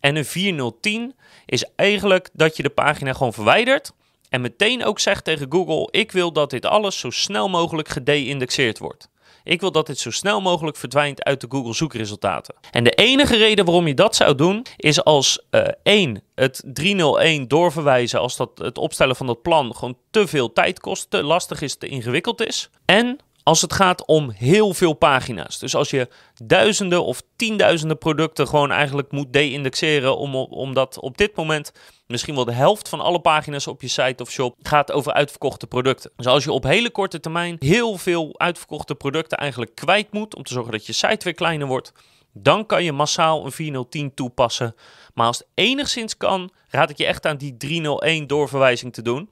En 0.00 0.16
een 0.16 0.24
4010 0.24 1.14
is 1.46 1.64
eigenlijk 1.76 2.28
dat 2.32 2.56
je 2.56 2.62
de 2.62 2.70
pagina 2.70 3.12
gewoon 3.12 3.32
verwijdert 3.32 3.92
en 4.28 4.40
meteen 4.40 4.84
ook 4.84 4.98
zegt 4.98 5.24
tegen 5.24 5.46
Google: 5.52 5.88
ik 5.90 6.12
wil 6.12 6.32
dat 6.32 6.50
dit 6.50 6.66
alles 6.66 6.98
zo 6.98 7.10
snel 7.10 7.48
mogelijk 7.48 7.88
gede-indexeerd 7.88 8.78
wordt. 8.78 9.08
Ik 9.44 9.60
wil 9.60 9.72
dat 9.72 9.86
dit 9.86 9.98
zo 9.98 10.10
snel 10.10 10.40
mogelijk 10.40 10.76
verdwijnt 10.76 11.24
uit 11.24 11.40
de 11.40 11.46
Google 11.50 11.74
zoekresultaten. 11.74 12.54
En 12.70 12.84
de 12.84 12.90
enige 12.90 13.36
reden 13.36 13.64
waarom 13.64 13.86
je 13.86 13.94
dat 13.94 14.16
zou 14.16 14.34
doen, 14.34 14.66
is 14.76 15.04
als 15.04 15.44
uh, 15.50 15.62
één, 15.82 16.22
het 16.34 16.62
301 16.64 17.48
doorverwijzen, 17.48 18.20
als 18.20 18.36
dat 18.36 18.50
het 18.54 18.78
opstellen 18.78 19.16
van 19.16 19.26
dat 19.26 19.42
plan 19.42 19.74
gewoon 19.74 19.96
te 20.10 20.26
veel 20.26 20.52
tijd 20.52 20.80
kost, 20.80 21.10
te 21.10 21.22
lastig 21.22 21.60
is, 21.60 21.76
te 21.76 21.86
ingewikkeld 21.86 22.46
is. 22.46 22.70
En 22.84 23.18
als 23.42 23.60
het 23.60 23.72
gaat 23.72 24.06
om 24.06 24.30
heel 24.30 24.74
veel 24.74 24.92
pagina's. 24.92 25.58
Dus 25.58 25.74
als 25.74 25.90
je 25.90 26.08
duizenden 26.44 27.04
of 27.04 27.22
tienduizenden 27.36 27.98
producten 27.98 28.48
gewoon 28.48 28.70
eigenlijk 28.70 29.12
moet 29.12 29.32
de-indexeren, 29.32 30.16
om, 30.16 30.34
omdat 30.34 30.98
op 30.98 31.18
dit 31.18 31.36
moment 31.36 31.72
misschien 32.06 32.34
wel 32.34 32.44
de 32.44 32.52
helft 32.52 32.88
van 32.88 33.00
alle 33.00 33.20
pagina's 33.20 33.66
op 33.66 33.82
je 33.82 33.88
site 33.88 34.22
of 34.22 34.30
shop 34.30 34.56
gaat 34.62 34.92
over 34.92 35.12
uitverkochte 35.12 35.66
producten. 35.66 36.10
Dus 36.16 36.26
als 36.26 36.44
je 36.44 36.52
op 36.52 36.62
hele 36.62 36.90
korte 36.90 37.20
termijn 37.20 37.56
heel 37.58 37.98
veel 37.98 38.38
uitverkochte 38.38 38.94
producten 38.94 39.38
eigenlijk 39.38 39.74
kwijt 39.74 40.12
moet, 40.12 40.36
om 40.36 40.42
te 40.42 40.52
zorgen 40.52 40.72
dat 40.72 40.86
je 40.86 40.92
site 40.92 41.24
weer 41.24 41.34
kleiner 41.34 41.66
wordt, 41.66 41.92
dan 42.32 42.66
kan 42.66 42.84
je 42.84 42.92
massaal 42.92 43.44
een 43.44 43.52
4010 43.52 44.14
toepassen. 44.14 44.74
Maar 45.14 45.26
als 45.26 45.38
het 45.38 45.46
enigszins 45.54 46.16
kan, 46.16 46.50
raad 46.68 46.90
ik 46.90 46.98
je 46.98 47.06
echt 47.06 47.26
aan 47.26 47.36
die 47.36 47.56
301 47.56 48.26
doorverwijzing 48.26 48.92
te 48.92 49.02
doen. 49.02 49.30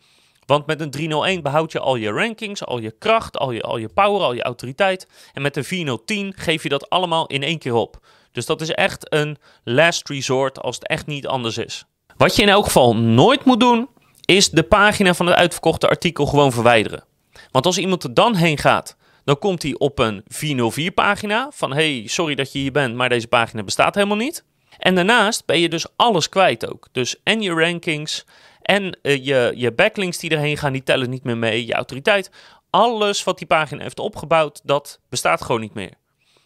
Want 0.50 0.66
met 0.66 0.80
een 0.80 0.90
301 0.90 1.42
behoud 1.42 1.72
je 1.72 1.80
al 1.80 1.96
je 1.96 2.10
rankings, 2.10 2.64
al 2.64 2.78
je 2.78 2.90
kracht, 2.98 3.38
al 3.38 3.50
je, 3.50 3.62
al 3.62 3.76
je 3.76 3.88
power, 3.88 4.20
al 4.20 4.32
je 4.32 4.42
autoriteit. 4.42 5.06
En 5.32 5.42
met 5.42 5.56
een 5.56 5.64
4010 5.64 6.32
geef 6.36 6.62
je 6.62 6.68
dat 6.68 6.90
allemaal 6.90 7.26
in 7.26 7.42
één 7.42 7.58
keer 7.58 7.74
op. 7.74 8.06
Dus 8.32 8.46
dat 8.46 8.60
is 8.60 8.70
echt 8.70 9.12
een 9.12 9.36
last 9.64 10.08
resort 10.08 10.60
als 10.60 10.74
het 10.74 10.86
echt 10.86 11.06
niet 11.06 11.26
anders 11.26 11.58
is. 11.58 11.84
Wat 12.16 12.36
je 12.36 12.42
in 12.42 12.48
elk 12.48 12.64
geval 12.64 12.96
nooit 12.96 13.44
moet 13.44 13.60
doen, 13.60 13.88
is 14.24 14.50
de 14.50 14.62
pagina 14.62 15.14
van 15.14 15.26
het 15.26 15.36
uitverkochte 15.36 15.88
artikel 15.88 16.26
gewoon 16.26 16.52
verwijderen. 16.52 17.04
Want 17.50 17.66
als 17.66 17.78
iemand 17.78 18.04
er 18.04 18.14
dan 18.14 18.34
heen 18.34 18.58
gaat, 18.58 18.96
dan 19.24 19.38
komt 19.38 19.62
hij 19.62 19.74
op 19.78 19.98
een 19.98 20.22
404 20.26 20.90
pagina 20.90 21.48
van 21.50 21.72
hey, 21.72 22.02
sorry 22.06 22.34
dat 22.34 22.52
je 22.52 22.58
hier 22.58 22.72
bent, 22.72 22.94
maar 22.94 23.08
deze 23.08 23.28
pagina 23.28 23.62
bestaat 23.62 23.94
helemaal 23.94 24.16
niet. 24.16 24.44
En 24.80 24.94
daarnaast 24.94 25.46
ben 25.46 25.60
je 25.60 25.68
dus 25.68 25.86
alles 25.96 26.28
kwijt 26.28 26.70
ook. 26.70 26.88
Dus 26.92 27.16
en 27.22 27.42
je 27.42 27.52
rankings 27.52 28.24
en 28.62 28.98
uh, 29.02 29.24
je, 29.24 29.52
je 29.56 29.72
backlinks 29.72 30.18
die 30.18 30.30
erheen 30.30 30.56
gaan, 30.56 30.72
die 30.72 30.82
tellen 30.82 31.10
niet 31.10 31.24
meer 31.24 31.38
mee. 31.38 31.66
Je 31.66 31.74
autoriteit. 31.74 32.30
Alles 32.70 33.24
wat 33.24 33.38
die 33.38 33.46
pagina 33.46 33.82
heeft 33.82 33.98
opgebouwd, 33.98 34.60
dat 34.64 35.00
bestaat 35.08 35.42
gewoon 35.42 35.60
niet 35.60 35.74
meer. 35.74 35.92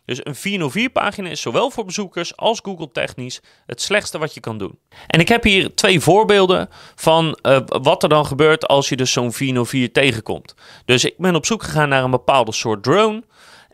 Dus 0.05 0.21
een 0.23 0.71
404-pagina 0.91 1.29
is 1.29 1.41
zowel 1.41 1.71
voor 1.71 1.85
bezoekers 1.85 2.37
als 2.37 2.61
Google 2.63 2.91
technisch 2.93 3.41
het 3.67 3.81
slechtste 3.81 4.19
wat 4.19 4.35
je 4.35 4.41
kan 4.41 4.59
doen. 4.59 4.79
En 5.07 5.21
ik 5.21 5.29
heb 5.29 5.43
hier 5.43 5.75
twee 5.75 6.01
voorbeelden 6.01 6.69
van 6.95 7.39
uh, 7.43 7.59
wat 7.67 8.03
er 8.03 8.09
dan 8.09 8.27
gebeurt 8.27 8.67
als 8.67 8.89
je 8.89 8.97
dus 8.97 9.13
zo'n 9.13 9.33
404 9.33 9.93
tegenkomt. 9.93 10.55
Dus 10.85 11.05
ik 11.05 11.15
ben 11.19 11.35
op 11.35 11.47
zoek 11.47 11.63
gegaan 11.63 11.89
naar 11.89 12.05
een 12.05 12.11
bepaalde 12.11 12.53
soort 12.53 12.83
drone. 12.83 13.23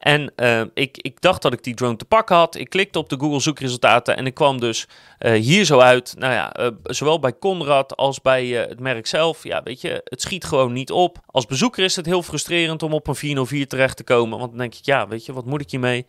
En 0.00 0.32
uh, 0.36 0.60
ik, 0.74 0.98
ik 1.00 1.20
dacht 1.20 1.42
dat 1.42 1.52
ik 1.52 1.62
die 1.62 1.74
drone 1.74 1.96
te 1.96 2.04
pakken 2.04 2.36
had. 2.36 2.54
Ik 2.54 2.70
klikte 2.70 2.98
op 2.98 3.08
de 3.08 3.16
Google 3.18 3.40
zoekresultaten 3.40 4.16
en 4.16 4.26
ik 4.26 4.34
kwam 4.34 4.60
dus 4.60 4.86
uh, 5.18 5.32
hier 5.32 5.64
zo 5.64 5.78
uit. 5.78 6.14
Nou 6.18 6.32
ja, 6.32 6.60
uh, 6.60 6.68
zowel 6.82 7.18
bij 7.18 7.38
Conrad 7.38 7.96
als 7.96 8.20
bij 8.20 8.46
het 8.46 8.80
merk 8.80 9.06
zelf. 9.06 9.44
Ja, 9.44 9.62
weet 9.62 9.80
je, 9.80 10.00
het 10.04 10.20
schiet 10.20 10.44
gewoon 10.44 10.72
niet 10.72 10.90
op. 10.90 11.18
Als 11.26 11.46
bezoeker 11.46 11.84
is 11.84 11.96
het 11.96 12.06
heel 12.06 12.22
frustrerend 12.22 12.82
om 12.82 12.92
op 12.92 13.06
een 13.06 13.14
404 13.14 13.68
terecht 13.68 13.96
te 13.96 14.04
komen. 14.04 14.38
Want 14.38 14.50
dan 14.50 14.58
denk 14.58 14.74
ik, 14.74 14.84
ja, 14.84 15.08
weet 15.08 15.24
je, 15.24 15.32
wat 15.32 15.46
moet 15.46 15.60
ik 15.60 15.70
hiermee? 15.70 16.06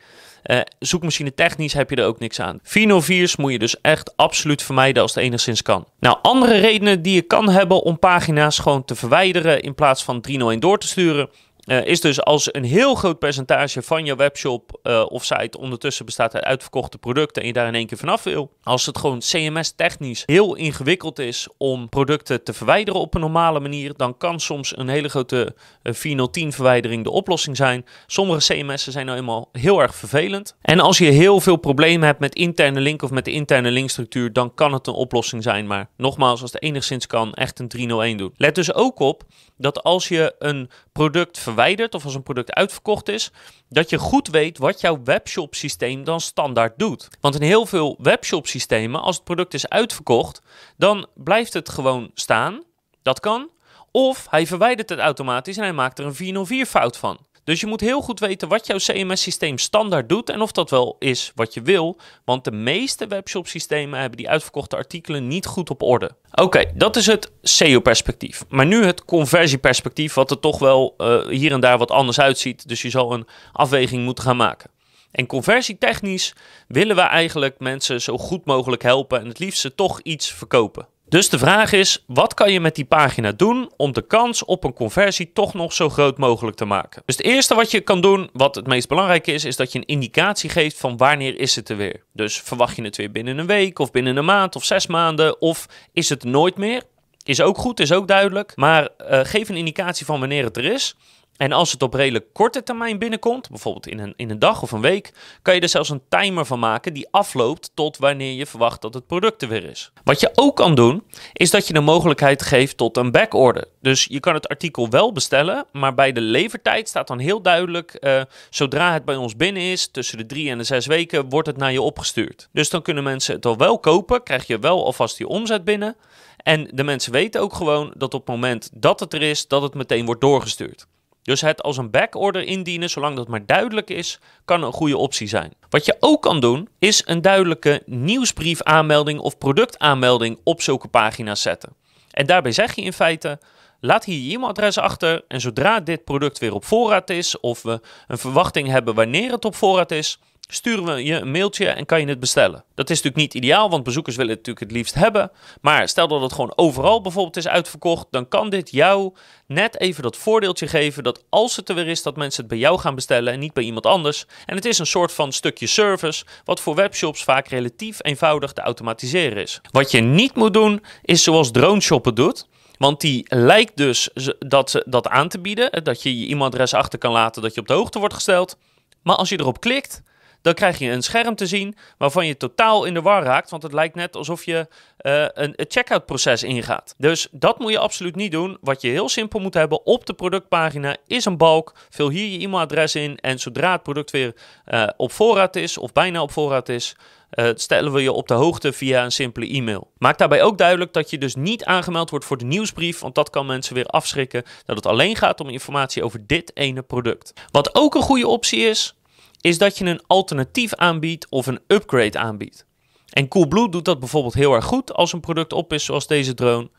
zoekmachine 0.79 1.33
technisch 1.33 1.73
heb 1.73 1.89
je 1.89 1.95
er 1.95 2.05
ook 2.05 2.19
niks 2.19 2.39
aan. 2.39 2.59
404's 2.63 3.35
moet 3.35 3.51
je 3.51 3.59
dus 3.59 3.81
echt 3.81 4.17
absoluut 4.17 4.63
vermijden 4.63 5.01
als 5.01 5.15
het 5.15 5.23
enigszins 5.23 5.61
kan. 5.61 5.87
Nou, 5.99 6.17
andere 6.21 6.59
redenen 6.59 7.01
die 7.01 7.13
je 7.13 7.21
kan 7.21 7.49
hebben 7.49 7.81
om 7.81 7.99
pagina's 7.99 8.59
gewoon 8.59 8.85
te 8.85 8.95
verwijderen 8.95 9.61
in 9.61 9.75
plaats 9.75 10.03
van 10.03 10.21
301 10.21 10.59
door 10.59 10.77
te 10.77 10.87
sturen 10.87 11.29
uh, 11.71 11.85
is 11.85 12.01
dus 12.01 12.21
als 12.21 12.53
een 12.53 12.63
heel 12.63 12.95
groot 12.95 13.19
percentage 13.19 13.81
van 13.81 14.05
je 14.05 14.15
webshop 14.15 14.79
uh, 14.83 15.05
of 15.07 15.25
site 15.25 15.57
ondertussen 15.57 16.05
bestaat 16.05 16.33
uit 16.33 16.43
uitverkochte 16.43 16.97
producten 16.97 17.41
en 17.41 17.47
je 17.47 17.53
daar 17.53 17.67
in 17.67 17.75
één 17.75 17.87
keer 17.87 17.97
vanaf 17.97 18.23
wil. 18.23 18.51
Als 18.63 18.85
het 18.85 18.97
gewoon 18.97 19.19
CMS-technisch 19.19 20.23
heel 20.25 20.55
ingewikkeld 20.55 21.19
is 21.19 21.47
om 21.57 21.89
producten 21.89 22.43
te 22.43 22.53
verwijderen 22.53 22.99
op 23.01 23.13
een 23.13 23.21
normale 23.21 23.59
manier, 23.59 23.93
dan 23.97 24.17
kan 24.17 24.39
soms 24.39 24.77
een 24.77 24.87
hele 24.87 25.09
grote 25.09 25.55
uh, 25.83 25.93
410 25.93 26.51
verwijdering 26.51 27.03
de 27.03 27.11
oplossing 27.11 27.57
zijn. 27.57 27.85
Sommige 28.07 28.53
CMS'en 28.53 28.91
zijn 28.91 29.05
nou 29.05 29.17
eenmaal 29.17 29.49
heel 29.51 29.81
erg 29.81 29.95
vervelend. 29.95 30.55
En 30.61 30.79
als 30.79 30.97
je 30.97 31.05
heel 31.05 31.39
veel 31.39 31.57
problemen 31.57 32.07
hebt 32.07 32.19
met 32.19 32.35
interne 32.35 32.79
link 32.79 33.01
of 33.01 33.11
met 33.11 33.25
de 33.25 33.31
interne 33.31 33.71
linkstructuur, 33.71 34.33
dan 34.33 34.53
kan 34.53 34.73
het 34.73 34.87
een 34.87 34.93
oplossing 34.93 35.43
zijn. 35.43 35.67
Maar 35.67 35.89
nogmaals, 35.97 36.41
als 36.41 36.51
het 36.51 36.61
enigszins 36.61 37.07
kan, 37.07 37.33
echt 37.33 37.59
een 37.59 37.67
301 37.67 38.17
doen. 38.17 38.33
Let 38.35 38.55
dus 38.55 38.73
ook 38.73 38.99
op 38.99 39.23
dat 39.57 39.83
als 39.83 40.07
je 40.07 40.35
een 40.39 40.69
product 40.91 41.39
verwijdert 41.39 41.59
of 41.89 42.03
als 42.03 42.15
een 42.15 42.23
product 42.23 42.53
uitverkocht 42.53 43.09
is, 43.09 43.31
dat 43.69 43.89
je 43.89 43.97
goed 43.97 44.27
weet 44.27 44.57
wat 44.57 44.81
jouw 44.81 45.03
webshop 45.03 45.55
systeem 45.55 46.03
dan 46.03 46.21
standaard 46.21 46.79
doet. 46.79 47.07
Want 47.19 47.35
in 47.35 47.41
heel 47.41 47.65
veel 47.65 47.95
webshop 47.99 48.47
systemen, 48.47 49.01
als 49.01 49.15
het 49.15 49.23
product 49.23 49.53
is 49.53 49.69
uitverkocht, 49.69 50.41
dan 50.77 51.07
blijft 51.15 51.53
het 51.53 51.69
gewoon 51.69 52.11
staan. 52.13 52.63
Dat 53.01 53.19
kan. 53.19 53.49
Of 53.91 54.27
hij 54.29 54.47
verwijdert 54.47 54.89
het 54.89 54.99
automatisch 54.99 55.57
en 55.57 55.63
hij 55.63 55.73
maakt 55.73 55.99
er 55.99 56.05
een 56.05 56.15
404 56.15 56.65
fout 56.65 56.97
van. 56.97 57.17
Dus 57.43 57.59
je 57.59 57.67
moet 57.67 57.81
heel 57.81 58.01
goed 58.01 58.19
weten 58.19 58.47
wat 58.47 58.67
jouw 58.67 58.77
CMS-systeem 58.77 59.57
standaard 59.57 60.09
doet 60.09 60.29
en 60.29 60.41
of 60.41 60.51
dat 60.51 60.69
wel 60.69 60.95
is 60.99 61.31
wat 61.35 61.53
je 61.53 61.61
wil. 61.61 61.97
Want 62.25 62.43
de 62.43 62.51
meeste 62.51 63.07
webshop-systemen 63.07 63.99
hebben 63.99 64.17
die 64.17 64.29
uitverkochte 64.29 64.75
artikelen 64.75 65.27
niet 65.27 65.45
goed 65.45 65.69
op 65.69 65.81
orde. 65.81 66.11
Oké, 66.31 66.71
dat 66.73 66.95
is 66.95 67.05
het 67.05 67.31
SEO-perspectief. 67.41 68.45
Maar 68.49 68.65
nu 68.65 68.85
het 68.85 69.05
conversieperspectief, 69.05 70.13
wat 70.13 70.31
er 70.31 70.39
toch 70.39 70.59
wel 70.59 70.95
uh, 70.97 71.27
hier 71.27 71.51
en 71.51 71.59
daar 71.59 71.77
wat 71.77 71.91
anders 71.91 72.19
uitziet. 72.19 72.67
Dus 72.67 72.81
je 72.81 72.89
zal 72.89 73.13
een 73.13 73.27
afweging 73.51 74.03
moeten 74.03 74.23
gaan 74.23 74.37
maken. 74.37 74.69
En 75.11 75.25
conversietechnisch 75.25 76.33
willen 76.67 76.95
we 76.95 77.01
eigenlijk 77.01 77.59
mensen 77.59 78.01
zo 78.01 78.17
goed 78.17 78.45
mogelijk 78.45 78.83
helpen 78.83 79.19
en 79.19 79.27
het 79.27 79.39
liefst 79.39 79.61
ze 79.61 79.75
toch 79.75 80.01
iets 80.01 80.31
verkopen. 80.31 80.87
Dus 81.11 81.29
de 81.29 81.39
vraag 81.39 81.71
is, 81.71 82.03
wat 82.07 82.33
kan 82.33 82.51
je 82.51 82.59
met 82.59 82.75
die 82.75 82.85
pagina 82.85 83.31
doen 83.31 83.71
om 83.77 83.93
de 83.93 84.01
kans 84.01 84.45
op 84.45 84.63
een 84.63 84.73
conversie 84.73 85.31
toch 85.33 85.53
nog 85.53 85.73
zo 85.73 85.89
groot 85.89 86.17
mogelijk 86.17 86.57
te 86.57 86.65
maken? 86.65 87.03
Dus 87.05 87.17
het 87.17 87.25
eerste 87.25 87.55
wat 87.55 87.71
je 87.71 87.81
kan 87.81 88.01
doen, 88.01 88.29
wat 88.33 88.55
het 88.55 88.67
meest 88.67 88.87
belangrijke 88.87 89.31
is, 89.31 89.45
is 89.45 89.55
dat 89.55 89.71
je 89.71 89.79
een 89.79 89.85
indicatie 89.85 90.49
geeft 90.49 90.77
van 90.77 90.97
wanneer 90.97 91.39
is 91.39 91.55
het 91.55 91.69
er 91.69 91.77
weer. 91.77 92.03
Dus 92.13 92.41
verwacht 92.41 92.75
je 92.75 92.83
het 92.83 92.95
weer 92.95 93.11
binnen 93.11 93.37
een 93.37 93.47
week 93.47 93.79
of 93.79 93.91
binnen 93.91 94.17
een 94.17 94.25
maand 94.25 94.55
of 94.55 94.63
zes 94.63 94.87
maanden 94.87 95.41
of 95.41 95.65
is 95.93 96.09
het 96.09 96.23
nooit 96.23 96.57
meer? 96.57 96.83
Is 97.23 97.41
ook 97.41 97.57
goed, 97.57 97.79
is 97.79 97.91
ook 97.91 98.07
duidelijk, 98.07 98.51
maar 98.55 98.89
uh, 98.99 99.19
geef 99.23 99.49
een 99.49 99.55
indicatie 99.55 100.05
van 100.05 100.19
wanneer 100.19 100.43
het 100.43 100.57
er 100.57 100.65
is. 100.65 100.95
En 101.41 101.51
als 101.51 101.71
het 101.71 101.81
op 101.81 101.93
redelijk 101.93 102.25
korte 102.33 102.63
termijn 102.63 102.99
binnenkomt, 102.99 103.49
bijvoorbeeld 103.49 103.87
in 103.87 103.99
een, 103.99 104.13
in 104.15 104.29
een 104.29 104.39
dag 104.39 104.61
of 104.61 104.71
een 104.71 104.81
week, 104.81 105.13
kan 105.41 105.55
je 105.55 105.61
er 105.61 105.69
zelfs 105.69 105.89
een 105.89 106.01
timer 106.09 106.45
van 106.45 106.59
maken 106.59 106.93
die 106.93 107.07
afloopt 107.11 107.71
tot 107.73 107.97
wanneer 107.97 108.33
je 108.33 108.45
verwacht 108.45 108.81
dat 108.81 108.93
het 108.93 109.07
product 109.07 109.41
er 109.41 109.47
weer 109.47 109.63
is. 109.63 109.91
Wat 110.03 110.19
je 110.19 110.31
ook 110.35 110.55
kan 110.55 110.75
doen, 110.75 111.03
is 111.33 111.49
dat 111.49 111.67
je 111.67 111.73
de 111.73 111.79
mogelijkheid 111.79 112.41
geeft 112.41 112.77
tot 112.77 112.97
een 112.97 113.11
backorder. 113.11 113.65
Dus 113.79 114.05
je 114.09 114.19
kan 114.19 114.33
het 114.33 114.47
artikel 114.47 114.89
wel 114.89 115.11
bestellen, 115.11 115.65
maar 115.71 115.93
bij 115.93 116.11
de 116.11 116.21
levertijd 116.21 116.87
staat 116.87 117.07
dan 117.07 117.19
heel 117.19 117.41
duidelijk, 117.41 117.97
uh, 117.99 118.21
zodra 118.49 118.93
het 118.93 119.05
bij 119.05 119.15
ons 119.15 119.35
binnen 119.35 119.63
is, 119.63 119.87
tussen 119.87 120.17
de 120.17 120.25
drie 120.25 120.49
en 120.49 120.57
de 120.57 120.63
zes 120.63 120.85
weken, 120.85 121.29
wordt 121.29 121.47
het 121.47 121.57
naar 121.57 121.71
je 121.71 121.81
opgestuurd. 121.81 122.49
Dus 122.51 122.69
dan 122.69 122.81
kunnen 122.81 123.03
mensen 123.03 123.35
het 123.35 123.45
al 123.45 123.57
wel 123.57 123.79
kopen, 123.79 124.23
krijg 124.23 124.47
je 124.47 124.59
wel 124.59 124.85
alvast 124.85 125.17
die 125.17 125.27
omzet 125.27 125.63
binnen. 125.63 125.95
En 126.37 126.69
de 126.73 126.83
mensen 126.83 127.11
weten 127.11 127.41
ook 127.41 127.53
gewoon 127.53 127.93
dat 127.97 128.13
op 128.13 128.19
het 128.19 128.29
moment 128.29 128.69
dat 128.73 128.99
het 128.99 129.13
er 129.13 129.21
is, 129.21 129.47
dat 129.47 129.61
het 129.61 129.73
meteen 129.73 130.05
wordt 130.05 130.21
doorgestuurd. 130.21 130.87
Dus 131.23 131.41
het 131.41 131.63
als 131.63 131.77
een 131.77 131.91
backorder 131.91 132.43
indienen, 132.43 132.89
zolang 132.89 133.15
dat 133.15 133.27
maar 133.27 133.45
duidelijk 133.45 133.89
is, 133.89 134.19
kan 134.45 134.63
een 134.63 134.71
goede 134.71 134.97
optie 134.97 135.27
zijn. 135.27 135.53
Wat 135.69 135.85
je 135.85 135.95
ook 135.99 136.21
kan 136.21 136.39
doen, 136.39 136.69
is 136.79 137.03
een 137.05 137.21
duidelijke 137.21 137.81
nieuwsbriefaanmelding 137.85 139.19
of 139.19 139.37
productaanmelding 139.37 140.39
op 140.43 140.61
zulke 140.61 140.87
pagina's 140.87 141.41
zetten. 141.41 141.75
En 142.11 142.25
daarbij 142.25 142.51
zeg 142.51 142.75
je 142.75 142.81
in 142.81 142.93
feite, 142.93 143.39
laat 143.79 144.05
hier 144.05 144.21
je 144.21 144.33
e-mailadres 144.33 144.77
achter 144.77 145.23
en 145.27 145.41
zodra 145.41 145.79
dit 145.79 146.03
product 146.03 146.39
weer 146.39 146.53
op 146.53 146.65
voorraad 146.65 147.09
is 147.09 147.39
of 147.39 147.61
we 147.61 147.81
een 148.07 148.17
verwachting 148.17 148.67
hebben 148.67 148.95
wanneer 148.95 149.31
het 149.31 149.45
op 149.45 149.55
voorraad 149.55 149.91
is, 149.91 150.19
sturen 150.53 150.85
we 150.85 151.03
je 151.03 151.13
een 151.13 151.31
mailtje 151.31 151.67
en 151.67 151.85
kan 151.85 151.99
je 151.99 152.07
het 152.07 152.19
bestellen. 152.19 152.63
Dat 152.75 152.89
is 152.89 153.01
natuurlijk 153.01 153.33
niet 153.33 153.43
ideaal, 153.43 153.69
want 153.69 153.83
bezoekers 153.83 154.15
willen 154.15 154.31
het 154.31 154.39
natuurlijk 154.39 154.65
het 154.65 154.77
liefst 154.77 154.93
hebben. 154.93 155.31
Maar 155.61 155.87
stel 155.87 156.07
dat 156.07 156.21
het 156.21 156.33
gewoon 156.33 156.53
overal 156.55 157.01
bijvoorbeeld 157.01 157.37
is 157.37 157.47
uitverkocht, 157.47 158.07
dan 158.11 158.27
kan 158.27 158.49
dit 158.49 158.71
jou 158.71 159.13
net 159.47 159.79
even 159.79 160.03
dat 160.03 160.17
voordeeltje 160.17 160.67
geven 160.67 161.03
dat 161.03 161.23
als 161.29 161.55
het 161.55 161.69
er 161.69 161.75
weer 161.75 161.87
is, 161.87 162.03
dat 162.03 162.15
mensen 162.15 162.41
het 162.41 162.51
bij 162.51 162.59
jou 162.59 162.79
gaan 162.79 162.95
bestellen 162.95 163.33
en 163.33 163.39
niet 163.39 163.53
bij 163.53 163.63
iemand 163.63 163.85
anders. 163.85 164.25
En 164.45 164.55
het 164.55 164.65
is 164.65 164.79
een 164.79 164.85
soort 164.85 165.11
van 165.11 165.31
stukje 165.31 165.67
service, 165.67 166.25
wat 166.45 166.59
voor 166.59 166.75
webshops 166.75 167.23
vaak 167.23 167.47
relatief 167.47 167.97
eenvoudig 168.01 168.53
te 168.53 168.61
automatiseren 168.61 169.41
is. 169.41 169.61
Wat 169.71 169.91
je 169.91 170.01
niet 170.01 170.35
moet 170.35 170.53
doen, 170.53 170.83
is 171.01 171.23
zoals 171.23 171.51
drone 171.51 171.81
shoppen 171.81 172.15
doet. 172.15 172.49
Want 172.77 173.01
die 173.01 173.25
lijkt 173.27 173.77
dus 173.77 174.09
dat, 174.39 174.83
dat 174.85 175.07
aan 175.07 175.29
te 175.29 175.39
bieden, 175.39 175.83
dat 175.83 176.03
je 176.03 176.19
je 176.19 176.27
e-mailadres 176.27 176.73
achter 176.73 176.99
kan 176.99 177.11
laten, 177.11 177.41
dat 177.41 177.53
je 177.53 177.61
op 177.61 177.67
de 177.67 177.73
hoogte 177.73 177.99
wordt 177.99 178.13
gesteld. 178.13 178.57
Maar 179.03 179.15
als 179.15 179.29
je 179.29 179.39
erop 179.39 179.59
klikt, 179.59 180.01
dan 180.41 180.53
krijg 180.53 180.79
je 180.79 180.89
een 180.89 181.01
scherm 181.01 181.35
te 181.35 181.47
zien 181.47 181.75
waarvan 181.97 182.27
je 182.27 182.37
totaal 182.37 182.85
in 182.85 182.93
de 182.93 183.01
war 183.01 183.23
raakt. 183.23 183.49
Want 183.49 183.63
het 183.63 183.73
lijkt 183.73 183.95
net 183.95 184.15
alsof 184.15 184.45
je 184.45 184.67
uh, 185.01 185.25
een, 185.33 185.53
checkout 185.57 186.05
proces 186.05 186.43
ingaat. 186.43 186.95
Dus 186.97 187.27
dat 187.31 187.59
moet 187.59 187.71
je 187.71 187.79
absoluut 187.79 188.15
niet 188.15 188.31
doen. 188.31 188.57
Wat 188.61 188.81
je 188.81 188.89
heel 188.89 189.09
simpel 189.09 189.39
moet 189.39 189.53
hebben 189.53 189.85
op 189.85 190.05
de 190.05 190.13
productpagina 190.13 190.97
is 191.07 191.25
een 191.25 191.37
balk. 191.37 191.73
Vul 191.89 192.09
hier 192.09 192.39
je 192.39 192.45
e-mailadres 192.45 192.95
in 192.95 193.17
en 193.17 193.39
zodra 193.39 193.71
het 193.71 193.83
product 193.83 194.11
weer 194.11 194.35
uh, 194.67 194.87
op 194.97 195.11
voorraad 195.11 195.55
is 195.55 195.77
of 195.77 195.91
bijna 195.91 196.21
op 196.21 196.31
voorraad 196.31 196.69
is... 196.69 196.95
Uh, 197.31 197.49
stellen 197.55 197.91
we 197.93 198.01
je 198.01 198.11
op 198.11 198.27
de 198.27 198.33
hoogte 198.33 198.73
via 198.73 199.03
een 199.03 199.11
simpele 199.11 199.47
e-mail. 199.47 199.91
Maak 199.97 200.17
daarbij 200.17 200.43
ook 200.43 200.57
duidelijk 200.57 200.93
dat 200.93 201.09
je 201.09 201.17
dus 201.17 201.35
niet 201.35 201.63
aangemeld 201.63 202.09
wordt 202.09 202.25
voor 202.25 202.37
de 202.37 202.45
nieuwsbrief, 202.45 202.99
want 202.99 203.15
dat 203.15 203.29
kan 203.29 203.45
mensen 203.45 203.75
weer 203.75 203.85
afschrikken 203.85 204.43
dat 204.65 204.75
het 204.75 204.85
alleen 204.85 205.15
gaat 205.15 205.39
om 205.39 205.49
informatie 205.49 206.03
over 206.03 206.27
dit 206.27 206.51
ene 206.53 206.81
product. 206.81 207.33
Wat 207.51 207.75
ook 207.75 207.95
een 207.95 208.01
goede 208.01 208.27
optie 208.27 208.59
is, 208.59 208.95
is 209.41 209.57
dat 209.57 209.77
je 209.77 209.85
een 209.85 210.03
alternatief 210.07 210.73
aanbiedt 210.73 211.29
of 211.29 211.47
een 211.47 211.59
upgrade 211.67 212.19
aanbiedt. 212.19 212.65
En 213.09 213.27
Coolblue 213.27 213.69
doet 213.69 213.85
dat 213.85 213.99
bijvoorbeeld 213.99 214.33
heel 214.33 214.53
erg 214.53 214.65
goed 214.65 214.93
als 214.93 215.13
een 215.13 215.19
product 215.19 215.53
op 215.53 215.73
is 215.73 215.85
zoals 215.85 216.07
deze 216.07 216.33
drone. 216.33 216.69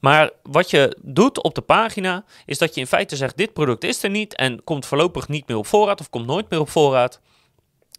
Maar 0.00 0.30
wat 0.42 0.70
je 0.70 0.96
doet 1.02 1.42
op 1.42 1.54
de 1.54 1.60
pagina 1.60 2.24
is 2.46 2.58
dat 2.58 2.74
je 2.74 2.80
in 2.80 2.86
feite 2.86 3.16
zegt: 3.16 3.36
dit 3.36 3.52
product 3.52 3.84
is 3.84 4.02
er 4.02 4.10
niet 4.10 4.34
en 4.34 4.64
komt 4.64 4.86
voorlopig 4.86 5.28
niet 5.28 5.48
meer 5.48 5.56
op 5.56 5.66
voorraad 5.66 6.00
of 6.00 6.10
komt 6.10 6.26
nooit 6.26 6.50
meer 6.50 6.60
op 6.60 6.70
voorraad. 6.70 7.20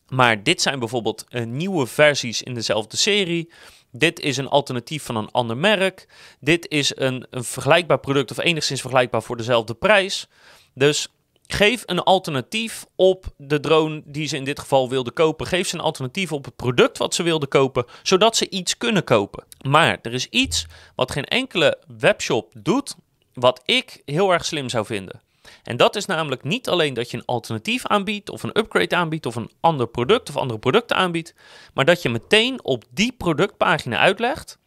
Maar 0.07 0.43
dit 0.43 0.61
zijn 0.61 0.79
bijvoorbeeld 0.79 1.25
uh, 1.29 1.45
nieuwe 1.45 1.87
versies 1.87 2.43
in 2.43 2.53
dezelfde 2.53 2.97
serie. 2.97 3.51
Dit 3.91 4.19
is 4.19 4.37
een 4.37 4.47
alternatief 4.47 5.03
van 5.03 5.15
een 5.15 5.31
ander 5.31 5.57
merk. 5.57 6.07
Dit 6.39 6.67
is 6.69 6.91
een, 6.95 7.25
een 7.29 7.43
vergelijkbaar 7.43 7.99
product 7.99 8.31
of 8.31 8.37
enigszins 8.37 8.81
vergelijkbaar 8.81 9.23
voor 9.23 9.37
dezelfde 9.37 9.73
prijs. 9.73 10.27
Dus 10.73 11.07
Geef 11.53 11.83
een 11.85 11.99
alternatief 11.99 12.85
op 12.95 13.25
de 13.37 13.59
drone 13.59 14.01
die 14.05 14.27
ze 14.27 14.35
in 14.35 14.43
dit 14.43 14.59
geval 14.59 14.89
wilden 14.89 15.13
kopen. 15.13 15.47
Geef 15.47 15.67
ze 15.67 15.75
een 15.75 15.81
alternatief 15.81 16.31
op 16.31 16.45
het 16.45 16.55
product 16.55 16.97
wat 16.97 17.15
ze 17.15 17.23
wilden 17.23 17.49
kopen, 17.49 17.85
zodat 18.03 18.37
ze 18.37 18.49
iets 18.49 18.77
kunnen 18.77 19.03
kopen. 19.03 19.43
Maar 19.61 19.99
er 20.01 20.13
is 20.13 20.27
iets 20.27 20.65
wat 20.95 21.11
geen 21.11 21.25
enkele 21.25 21.77
webshop 21.97 22.53
doet, 22.57 22.95
wat 23.33 23.61
ik 23.65 24.01
heel 24.05 24.31
erg 24.31 24.45
slim 24.45 24.69
zou 24.69 24.85
vinden. 24.85 25.21
En 25.63 25.77
dat 25.77 25.95
is 25.95 26.05
namelijk 26.05 26.43
niet 26.43 26.69
alleen 26.69 26.93
dat 26.93 27.11
je 27.11 27.17
een 27.17 27.25
alternatief 27.25 27.85
aanbiedt, 27.85 28.29
of 28.29 28.43
een 28.43 28.57
upgrade 28.57 28.95
aanbiedt, 28.95 29.25
of 29.25 29.35
een 29.35 29.51
ander 29.59 29.87
product 29.87 30.29
of 30.29 30.37
andere 30.37 30.59
producten 30.59 30.97
aanbiedt, 30.97 31.33
maar 31.73 31.85
dat 31.85 32.01
je 32.01 32.09
meteen 32.09 32.63
op 32.63 32.83
die 32.89 33.11
productpagina 33.11 33.97
uitlegt. 33.97 34.57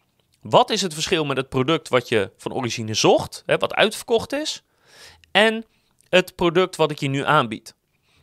Wat 0.42 0.70
is 0.70 0.82
het 0.82 0.94
verschil 0.94 1.24
met 1.24 1.36
het 1.36 1.48
product 1.48 1.88
wat 1.88 2.08
je 2.08 2.30
van 2.36 2.52
origine 2.52 2.94
zocht, 2.94 3.42
hè, 3.46 3.58
wat 3.58 3.74
uitverkocht 3.74 4.32
is? 4.32 4.62
En 5.30 5.64
het 6.14 6.34
product 6.34 6.76
wat 6.76 6.90
ik 6.90 6.98
je 6.98 7.08
nu 7.08 7.24
aanbied. 7.24 7.74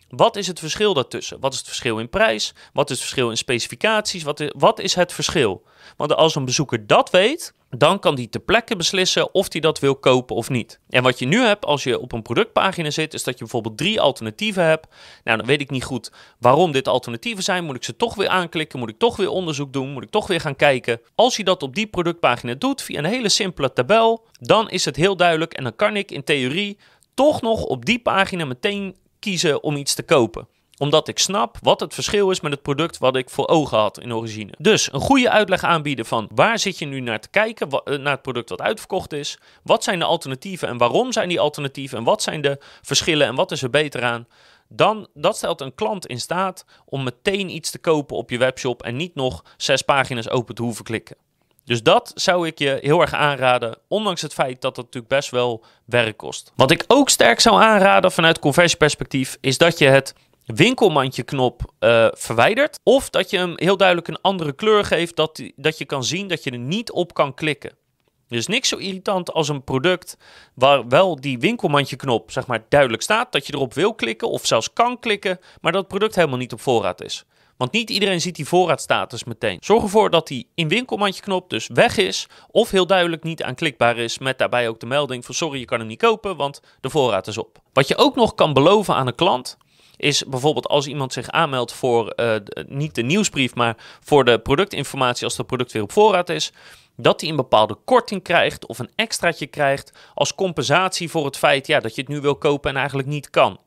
Wat 0.10 0.36
is 0.36 0.48
het 0.48 0.60
verschil 0.60 0.93
daartussen? 0.93 1.39
Wat 1.39 1.53
is 1.53 1.57
het 1.57 1.67
verschil 1.67 2.00
in 2.00 2.10
prijs? 2.10 2.53
Wat 2.74 2.89
is 2.89 2.95
het 2.95 3.05
verschil 3.05 3.29
in 3.29 3.38
specificaties? 3.38 4.24
Wat 4.24 4.39
is, 4.39 4.50
wat 4.57 4.79
is 4.79 4.95
het 4.95 5.13
verschil? 5.13 5.63
Want 5.98 6.15
als 6.15 6.36
een 6.36 6.45
bezoeker 6.45 6.88
dat 6.88 7.10
weet, 7.10 7.53
dan 7.69 8.00
kan 8.00 8.15
die 8.15 8.29
ter 8.29 8.39
plekke 8.39 8.75
beslissen 8.75 9.33
of 9.33 9.51
hij 9.51 9.62
dat 9.62 9.79
wil 9.79 9.95
kopen 9.95 10.36
of 10.36 10.50
niet. 10.50 10.79
En 10.89 11.03
wat 11.03 11.19
je 11.19 11.25
nu 11.25 11.39
hebt 11.39 11.65
als 11.65 11.83
je 11.83 12.00
op 12.00 12.12
een 12.12 12.21
productpagina 12.21 12.89
zit, 12.89 13.13
is 13.13 13.24
dat 13.24 13.33
je 13.33 13.39
bijvoorbeeld 13.39 13.77
drie 13.77 14.01
alternatieven 14.01 14.65
hebt. 14.65 14.88
Nou, 15.24 15.38
dan 15.38 15.45
weet 15.45 15.62
ik 15.62 15.69
niet 15.69 15.83
goed 15.83 16.12
waarom 16.39 16.71
dit 16.71 16.88
alternatieven 16.88 17.43
zijn. 17.43 17.63
Moet 17.63 17.75
ik 17.75 17.83
ze 17.83 17.95
toch 17.95 18.15
weer 18.15 18.29
aanklikken? 18.29 18.79
Moet 18.79 18.89
ik 18.89 19.00
toch 19.00 19.15
weer 19.15 19.29
onderzoek 19.29 19.74
doen? 19.74 19.91
Moet 19.91 20.03
ik 20.03 20.10
toch 20.10 20.27
weer 20.27 20.41
gaan 20.41 20.55
kijken? 20.55 21.01
Als 21.15 21.38
je 21.38 21.43
dat 21.43 21.63
op 21.63 21.75
die 21.75 21.88
productpagina 21.88 22.53
doet 22.53 22.81
via 22.81 22.98
een 22.98 23.05
hele 23.05 23.29
simpele 23.29 23.74
tabel, 23.74 24.25
dan 24.39 24.69
is 24.69 24.86
het 24.86 24.95
heel 24.95 25.15
duidelijk 25.15 25.53
en 25.53 25.63
dan 25.63 25.75
kan 25.75 25.95
ik 25.95 26.12
in 26.12 26.24
theorie 26.24 26.77
toch 27.13 27.41
nog 27.41 27.63
op 27.63 27.86
die 27.86 28.00
pagina 28.00 28.46
meteen 28.46 28.96
kiezen 29.20 29.63
om 29.63 29.75
iets 29.75 29.94
te 29.94 30.03
kopen 30.03 30.48
omdat 30.82 31.08
ik 31.08 31.20
snap 31.20 31.58
wat 31.62 31.80
het 31.80 31.94
verschil 31.94 32.32
is 32.32 32.41
met 32.41 32.51
het 32.51 32.62
product 32.62 32.98
wat 32.98 33.15
ik 33.15 33.30
voor 33.30 33.48
ogen 33.48 33.77
had 33.77 34.00
in 34.00 34.13
origine. 34.13 34.51
Dus 34.58 34.94
een 34.94 35.00
goede 35.00 35.30
uitleg 35.30 35.63
aanbieden 35.63 36.06
van 36.06 36.30
waar 36.34 36.60
zit 36.60 36.77
je 36.77 36.86
nu 36.86 37.00
naar 37.00 37.20
te 37.20 37.30
kijken, 37.30 37.70
eh, 37.70 37.98
naar 37.98 38.13
het 38.13 38.22
product 38.22 38.50
wat 38.50 38.62
uitverkocht 38.62 39.13
is. 39.13 39.38
Wat 39.63 39.84
zijn 39.84 40.00
de 40.00 40.06
alternatieven 40.06 40.68
en 40.68 40.77
waarom 40.77 41.12
zijn 41.12 41.30
die 41.30 41.39
alternatieven 41.39 41.98
en 41.98 42.03
wat 42.03 42.22
zijn 42.22 42.41
de 42.41 42.58
verschillen 42.82 43.27
en 43.27 43.36
wat 43.36 43.51
is 43.51 43.62
er 43.62 43.70
beter 43.70 44.03
aan. 44.03 44.27
Dan, 44.68 45.08
dat 45.13 45.38
stelt 45.38 45.62
een 45.62 45.75
klant 45.75 46.06
in 46.06 46.20
staat 46.20 46.65
om 46.86 47.03
meteen 47.03 47.50
iets 47.50 47.72
te 47.72 47.80
kopen 47.80 48.15
op 48.15 48.30
je 48.30 48.38
webshop 48.38 48.84
en 48.84 48.96
niet 48.96 49.15
nog 49.15 49.44
zes 49.58 49.82
pagina's 49.82 50.30
open 50.30 50.56
te 50.56 50.62
hoeven 50.62 50.84
klikken. 50.84 51.18
Dus 51.65 51.84
dat 51.84 52.12
zou 52.15 52.48
ik 52.48 52.60
je 52.60 52.77
heel 52.82 53.01
erg 53.01 53.13
aanraden, 53.13 53.77
ondanks 53.88 54.22
het 54.22 54.34
feit 54.34 54.62
dat 54.62 54.75
het 54.75 54.86
natuurlijk 54.86 55.13
best 55.13 55.30
wel 55.30 55.63
werk 55.86 56.18
kost. 56.18 56.51
Wat 56.56 56.72
ik 56.72 56.84
ook 56.88 57.10
sterk 57.10 57.39
zou 57.39 57.62
aanraden 57.62 58.12
vanuit 58.12 58.39
conversieperspectief, 58.39 59.38
is 59.41 59.58
dat 59.58 59.77
je 59.77 59.86
het 59.86 60.13
winkelmandje 60.46 61.24
knop 61.24 61.74
uh, 61.80 62.08
verwijdert. 62.12 62.80
Of 62.84 63.10
dat 63.10 63.30
je 63.30 63.38
hem 63.38 63.53
heel 63.56 63.77
duidelijk 63.77 64.08
een 64.08 64.22
andere 64.22 64.53
kleur 64.53 64.86
geeft, 64.86 65.15
dat, 65.15 65.41
dat 65.56 65.77
je 65.77 65.86
kan 65.86 66.03
zien 66.03 66.27
dat 66.27 66.44
je 66.44 66.51
er 66.51 66.58
niet 66.58 66.91
op 66.91 67.13
kan 67.13 67.34
klikken. 67.34 67.80
Dus 68.27 68.48
niks 68.48 68.70
zo 68.70 68.75
irritant 68.75 69.34
als 69.34 69.50
een 69.50 69.63
product 69.63 70.18
waar 70.53 70.88
wel 70.88 71.22
die 71.22 71.39
winkelmandje 71.39 71.96
knop 71.96 72.32
zeg 72.32 72.48
maar, 72.48 72.65
duidelijk 72.70 73.03
staat, 73.03 73.32
dat 73.32 73.48
je 73.48 73.53
erop 73.53 73.74
wil 73.74 73.94
klikken 73.94 74.30
of 74.30 74.46
zelfs 74.46 74.74
kan 74.74 75.00
klikken, 75.00 75.39
maar 75.62 75.72
dat 75.72 75.82
het 75.82 75.89
product 75.89 76.15
helemaal 76.15 76.38
niet 76.38 76.53
op 76.53 76.62
voorraad 76.62 77.03
is. 77.03 77.25
Want 77.62 77.74
niet 77.74 77.89
iedereen 77.89 78.22
ziet 78.22 78.36
die 78.36 78.48
voorraadstatus 78.48 79.24
meteen. 79.24 79.58
Zorg 79.60 79.84
ervoor 79.84 80.10
dat 80.10 80.27
die 80.27 80.48
in 80.56 80.68
winkelmandje 80.68 81.22
knop 81.22 81.50
dus 81.50 81.70
weg 81.74 81.98
is. 81.98 82.27
Of 82.51 82.72
heel 82.72 82.88
duidelijk 82.88 83.24
niet 83.24 83.44
aanklikbaar 83.44 83.98
is. 83.98 84.18
Met 84.18 84.38
daarbij 84.38 84.68
ook 84.68 84.80
de 84.80 84.86
melding 84.86 85.25
van 85.25 85.36
sorry 85.36 85.60
je 85.60 85.65
kan 85.65 85.80
hem 85.80 85.88
niet 85.88 86.00
kopen 86.00 86.36
want 86.36 86.62
de 86.80 86.89
voorraad 86.89 87.27
is 87.27 87.38
op. 87.38 87.60
Wat 87.74 87.88
je 87.88 87.98
ook 87.98 88.15
nog 88.15 88.36
kan 88.36 88.53
beloven 88.53 88.96
aan 88.96 89.08
een 89.08 89.15
klant 89.15 89.58
is 89.98 90.24
bijvoorbeeld 90.25 90.68
als 90.68 90.88
iemand 90.88 91.13
zich 91.13 91.30
aanmeldt 91.30 91.74
voor 91.74 92.13
uh, 92.15 92.36
niet 92.68 92.96
de 92.96 93.03
nieuwsbrief, 93.03 93.56
maar 93.56 93.77
voor 94.03 94.25
de 94.25 94.39
productinformatie 94.39 95.25
als 95.25 95.38
het 95.38 95.48
product 95.48 95.72
weer 95.72 95.84
op 95.84 95.91
voorraad 95.91 96.30
is, 96.30 96.51
dat 96.96 97.22
hij 97.22 97.30
een 97.30 97.36
bepaalde 97.36 97.77
korting 97.86 98.24
krijgt 98.24 98.65
of 98.65 98.80
een 98.80 98.91
extraatje 98.96 99.48
krijgt 99.48 99.91
als 100.13 100.36
compensatie 100.36 101.10
voor 101.10 101.25
het 101.25 101.38
feit 101.38 101.68
ja, 101.68 101.80
dat 101.80 101.96
je 101.96 102.01
het 102.01 102.10
nu 102.10 102.22
wil 102.22 102.36
kopen 102.36 102.70
en 102.70 102.77
eigenlijk 102.77 103.08
niet 103.08 103.30
kan. 103.30 103.60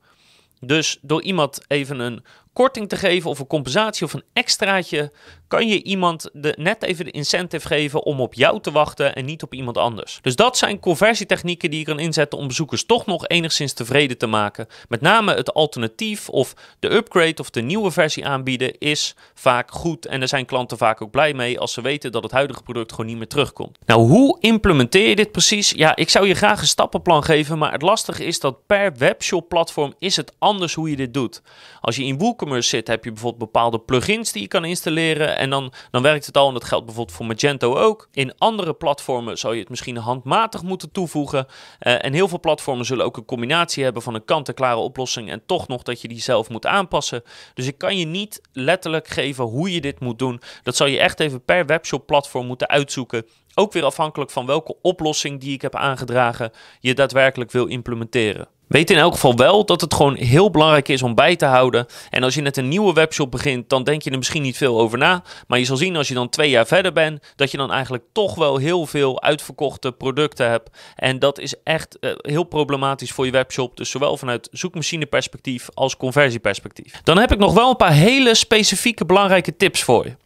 Dus 0.60 0.98
door 1.00 1.22
iemand 1.22 1.60
even 1.68 1.98
een 1.98 2.24
korting 2.54 2.88
te 2.88 2.96
geven 2.96 3.30
of 3.30 3.38
een 3.38 3.46
compensatie 3.46 4.06
of 4.06 4.12
een 4.12 4.24
extraatje, 4.32 5.12
kan 5.48 5.68
je 5.68 5.82
iemand 5.82 6.30
de, 6.32 6.54
net 6.58 6.82
even 6.82 7.04
de 7.04 7.10
incentive 7.10 7.66
geven 7.66 8.04
om 8.04 8.20
op 8.20 8.34
jou 8.34 8.60
te 8.60 8.70
wachten 8.70 9.14
en 9.14 9.24
niet 9.24 9.42
op 9.42 9.54
iemand 9.54 9.78
anders. 9.78 10.18
Dus 10.22 10.36
dat 10.36 10.58
zijn 10.58 10.80
conversietechnieken 10.80 11.70
die 11.70 11.78
je 11.78 11.84
kan 11.84 11.98
inzetten 11.98 12.38
om 12.38 12.46
bezoekers 12.46 12.86
toch 12.86 13.06
nog 13.06 13.28
enigszins 13.28 13.72
tevreden 13.72 14.18
te 14.18 14.26
maken. 14.26 14.66
Met 14.88 15.00
name 15.00 15.34
het 15.34 15.54
alternatief 15.54 16.28
of 16.28 16.54
de 16.78 16.92
upgrade 16.92 17.40
of 17.40 17.50
de 17.50 17.62
nieuwe 17.62 17.90
versie 17.90 18.26
aanbieden 18.26 18.78
is 18.78 19.14
vaak 19.34 19.70
goed 19.70 20.06
en 20.06 20.18
daar 20.18 20.28
zijn 20.28 20.46
klanten 20.46 20.78
vaak 20.78 21.02
ook 21.02 21.10
blij 21.10 21.34
mee 21.34 21.60
als 21.60 21.72
ze 21.72 21.80
weten 21.80 22.12
dat 22.12 22.22
het 22.22 22.32
huidige 22.32 22.62
product 22.62 22.90
gewoon 22.90 23.06
niet 23.06 23.16
meer 23.16 23.28
terugkomt. 23.28 23.78
Nou, 23.86 24.08
hoe 24.08 24.38
implementeer 24.40 25.08
je 25.08 25.16
dit 25.16 25.32
precies? 25.32 25.70
Ja, 25.70 25.96
ik 25.96 26.10
zou 26.10 26.26
je 26.26 26.34
graag 26.34 26.60
een 26.60 26.66
stappenplan 26.66 27.24
geven, 27.24 27.58
maar 27.58 27.72
het 27.72 27.82
lastige 27.82 28.24
is 28.24 28.40
dat 28.40 28.66
per 28.66 28.96
webshop 28.96 29.48
platform 29.48 29.94
is 29.98 30.16
het 30.16 30.32
anders 30.38 30.74
hoe 30.74 30.90
je 30.90 30.96
dit 30.96 31.14
doet. 31.14 31.42
Als 31.80 31.96
je 31.96 32.04
in 32.04 32.18
WooCommerce 32.18 32.68
zit, 32.68 32.86
heb 32.86 33.04
je 33.04 33.12
bijvoorbeeld 33.12 33.52
bepaalde 33.52 33.78
plugins 33.78 34.32
die 34.32 34.42
je 34.42 34.48
kan 34.48 34.64
installeren 34.64 35.36
en 35.44 35.50
dan, 35.50 35.72
dan 35.90 36.02
werkt 36.02 36.26
het 36.26 36.36
al. 36.36 36.48
En 36.48 36.54
dat 36.54 36.64
geldt 36.64 36.84
bijvoorbeeld 36.84 37.16
voor 37.16 37.26
Magento 37.26 37.76
ook. 37.76 38.08
In 38.12 38.38
andere 38.38 38.74
platformen 38.74 39.38
zou 39.38 39.54
je 39.54 39.60
het 39.60 39.68
misschien 39.68 39.96
handmatig 39.96 40.62
moeten 40.62 40.90
toevoegen. 40.92 41.46
Uh, 41.46 42.04
en 42.04 42.12
heel 42.12 42.28
veel 42.28 42.40
platformen 42.40 42.86
zullen 42.86 43.04
ook 43.04 43.16
een 43.16 43.24
combinatie 43.24 43.84
hebben 43.84 44.02
van 44.02 44.14
een 44.14 44.24
kant-en-klare 44.24 44.78
oplossing 44.78 45.30
en 45.30 45.42
toch 45.46 45.68
nog 45.68 45.82
dat 45.82 46.00
je 46.00 46.08
die 46.08 46.20
zelf 46.20 46.48
moet 46.48 46.66
aanpassen. 46.66 47.22
Dus 47.54 47.66
ik 47.66 47.78
kan 47.78 47.98
je 47.98 48.06
niet 48.06 48.40
letterlijk 48.52 49.08
geven 49.08 49.44
hoe 49.44 49.72
je 49.72 49.80
dit 49.80 50.00
moet 50.00 50.18
doen. 50.18 50.40
Dat 50.62 50.76
zal 50.76 50.86
je 50.86 50.98
echt 50.98 51.20
even 51.20 51.44
per 51.44 51.66
webshop 51.66 52.06
platform 52.06 52.46
moeten 52.46 52.68
uitzoeken. 52.68 53.26
Ook 53.54 53.72
weer 53.72 53.84
afhankelijk 53.84 54.30
van 54.30 54.46
welke 54.46 54.76
oplossing 54.82 55.40
die 55.40 55.52
ik 55.52 55.62
heb 55.62 55.74
aangedragen 55.74 56.50
je 56.80 56.94
daadwerkelijk 56.94 57.50
wil 57.50 57.66
implementeren. 57.66 58.48
Weet 58.66 58.90
in 58.90 58.98
elk 58.98 59.12
geval 59.12 59.36
wel 59.36 59.64
dat 59.64 59.80
het 59.80 59.94
gewoon 59.94 60.14
heel 60.14 60.50
belangrijk 60.50 60.88
is 60.88 61.02
om 61.02 61.14
bij 61.14 61.36
te 61.36 61.44
houden. 61.44 61.86
En 62.10 62.22
als 62.22 62.34
je 62.34 62.40
net 62.40 62.56
een 62.56 62.68
nieuwe 62.68 62.92
webshop 62.92 63.30
begint, 63.30 63.68
dan 63.68 63.84
denk 63.84 64.02
je 64.02 64.10
er 64.10 64.18
misschien 64.18 64.42
niet 64.42 64.56
veel 64.56 64.80
over 64.80 64.98
na. 64.98 65.22
Maar 65.46 65.58
je 65.58 65.64
zal 65.64 65.76
zien 65.76 65.96
als 65.96 66.08
je 66.08 66.14
dan 66.14 66.28
twee 66.28 66.50
jaar 66.50 66.66
verder 66.66 66.92
bent, 66.92 67.32
dat 67.36 67.50
je 67.50 67.56
dan 67.56 67.72
eigenlijk 67.72 68.04
toch 68.12 68.34
wel 68.34 68.56
heel 68.56 68.86
veel 68.86 69.22
uitverkochte 69.22 69.92
producten 69.92 70.50
hebt. 70.50 70.70
En 70.96 71.18
dat 71.18 71.38
is 71.38 71.54
echt 71.62 71.96
uh, 72.00 72.10
heel 72.16 72.44
problematisch 72.44 73.12
voor 73.12 73.26
je 73.26 73.32
webshop. 73.32 73.76
Dus 73.76 73.90
zowel 73.90 74.16
vanuit 74.16 74.48
zoekmachine-perspectief 74.52 75.68
als 75.74 75.96
conversieperspectief. 75.96 77.00
Dan 77.02 77.18
heb 77.18 77.32
ik 77.32 77.38
nog 77.38 77.52
wel 77.52 77.70
een 77.70 77.76
paar 77.76 77.92
hele 77.92 78.34
specifieke 78.34 79.04
belangrijke 79.04 79.56
tips 79.56 79.82
voor 79.82 80.04
je. 80.04 80.16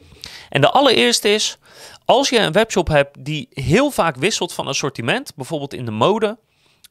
En 0.48 0.60
de 0.60 0.70
allereerste 0.70 1.28
is, 1.28 1.58
als 2.04 2.28
je 2.28 2.38
een 2.38 2.52
webshop 2.52 2.88
hebt 2.88 3.24
die 3.24 3.48
heel 3.50 3.90
vaak 3.90 4.16
wisselt 4.16 4.52
van 4.52 4.66
assortiment, 4.66 5.32
bijvoorbeeld 5.36 5.74
in 5.74 5.84
de 5.84 5.90
mode, 5.90 6.38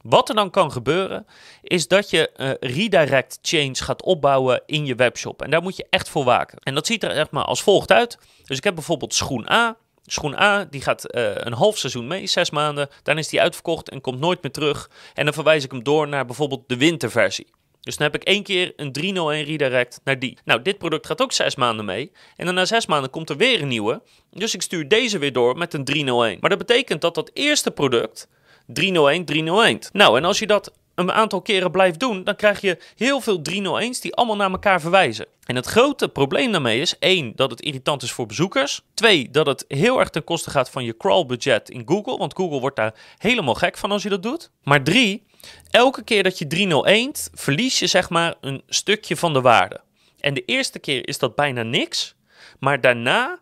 wat 0.01 0.29
er 0.29 0.35
dan 0.35 0.49
kan 0.49 0.71
gebeuren, 0.71 1.25
is 1.61 1.87
dat 1.87 2.09
je 2.09 2.31
uh, 2.37 2.51
redirect 2.59 3.39
chains 3.41 3.79
gaat 3.79 4.03
opbouwen 4.03 4.61
in 4.65 4.85
je 4.85 4.95
webshop. 4.95 5.41
En 5.41 5.49
daar 5.49 5.61
moet 5.61 5.77
je 5.77 5.87
echt 5.89 6.09
voor 6.09 6.23
waken. 6.23 6.59
En 6.59 6.73
dat 6.73 6.87
ziet 6.87 7.03
er 7.03 7.11
echt 7.11 7.31
maar 7.31 7.43
als 7.43 7.61
volgt 7.61 7.91
uit. 7.91 8.17
Dus 8.43 8.57
ik 8.57 8.63
heb 8.63 8.75
bijvoorbeeld 8.75 9.13
schoen 9.13 9.49
A. 9.51 9.77
Schoen 10.05 10.39
A 10.39 10.65
die 10.65 10.81
gaat 10.81 11.15
uh, 11.15 11.31
een 11.33 11.53
half 11.53 11.77
seizoen 11.77 12.07
mee, 12.07 12.27
zes 12.27 12.49
maanden. 12.49 12.89
Dan 13.03 13.17
is 13.17 13.27
die 13.27 13.41
uitverkocht 13.41 13.89
en 13.89 14.01
komt 14.01 14.19
nooit 14.19 14.41
meer 14.41 14.51
terug. 14.51 14.89
En 15.13 15.25
dan 15.25 15.33
verwijs 15.33 15.63
ik 15.63 15.71
hem 15.71 15.83
door 15.83 16.07
naar 16.07 16.25
bijvoorbeeld 16.25 16.63
de 16.67 16.77
winterversie. 16.77 17.47
Dus 17.87 17.97
dan 17.97 18.11
heb 18.11 18.21
ik 18.21 18.27
één 18.27 18.43
keer 18.43 18.73
een 18.75 18.91
301 18.91 19.43
redirect 19.43 20.01
naar 20.03 20.19
die. 20.19 20.37
Nou, 20.45 20.61
dit 20.61 20.77
product 20.77 21.05
gaat 21.05 21.21
ook 21.21 21.31
zes 21.31 21.55
maanden 21.55 21.85
mee. 21.85 22.11
En 22.35 22.45
dan 22.45 22.55
na 22.55 22.65
zes 22.65 22.85
maanden 22.85 23.09
komt 23.09 23.29
er 23.29 23.37
weer 23.37 23.61
een 23.61 23.67
nieuwe. 23.67 24.01
Dus 24.31 24.53
ik 24.53 24.61
stuur 24.61 24.87
deze 24.87 25.17
weer 25.17 25.33
door 25.33 25.57
met 25.57 25.73
een 25.73 25.83
301. 25.83 26.37
Maar 26.39 26.49
dat 26.49 26.59
betekent 26.59 27.01
dat 27.01 27.15
dat 27.15 27.31
eerste 27.33 27.71
product 27.71 28.27
301, 28.67 29.25
301. 29.25 29.79
Nou, 29.91 30.17
en 30.17 30.25
als 30.25 30.39
je 30.39 30.47
dat 30.47 30.71
een 30.95 31.11
aantal 31.11 31.41
keren 31.41 31.71
blijft 31.71 31.99
doen, 31.99 32.23
dan 32.23 32.35
krijg 32.35 32.61
je 32.61 32.77
heel 32.95 33.21
veel 33.21 33.41
301's 33.49 33.99
die 33.99 34.15
allemaal 34.15 34.35
naar 34.35 34.51
elkaar 34.51 34.81
verwijzen. 34.81 35.25
En 35.43 35.55
het 35.55 35.65
grote 35.65 36.09
probleem 36.09 36.51
daarmee 36.51 36.81
is, 36.81 36.99
één, 36.99 37.31
dat 37.35 37.51
het 37.51 37.61
irritant 37.61 38.03
is 38.03 38.11
voor 38.11 38.25
bezoekers. 38.25 38.81
Twee, 38.93 39.29
dat 39.31 39.45
het 39.45 39.65
heel 39.67 39.99
erg 39.99 40.09
ten 40.09 40.23
koste 40.23 40.49
gaat 40.49 40.69
van 40.69 40.83
je 40.83 40.97
crawlbudget 40.97 41.69
in 41.69 41.83
Google, 41.85 42.17
want 42.17 42.35
Google 42.35 42.59
wordt 42.59 42.75
daar 42.75 42.93
helemaal 43.17 43.53
gek 43.53 43.77
van 43.77 43.91
als 43.91 44.03
je 44.03 44.09
dat 44.09 44.23
doet. 44.23 44.51
Maar 44.63 44.83
drie, 44.83 45.23
elke 45.69 46.03
keer 46.03 46.23
dat 46.23 46.37
je 46.37 46.47
301 46.47 47.11
verlies 47.33 47.79
je 47.79 47.87
zeg 47.87 48.09
maar 48.09 48.35
een 48.41 48.61
stukje 48.67 49.17
van 49.17 49.33
de 49.33 49.41
waarde. 49.41 49.81
En 50.19 50.33
de 50.33 50.45
eerste 50.45 50.79
keer 50.79 51.07
is 51.07 51.17
dat 51.17 51.35
bijna 51.35 51.63
niks, 51.63 52.15
maar 52.59 52.81
daarna 52.81 53.39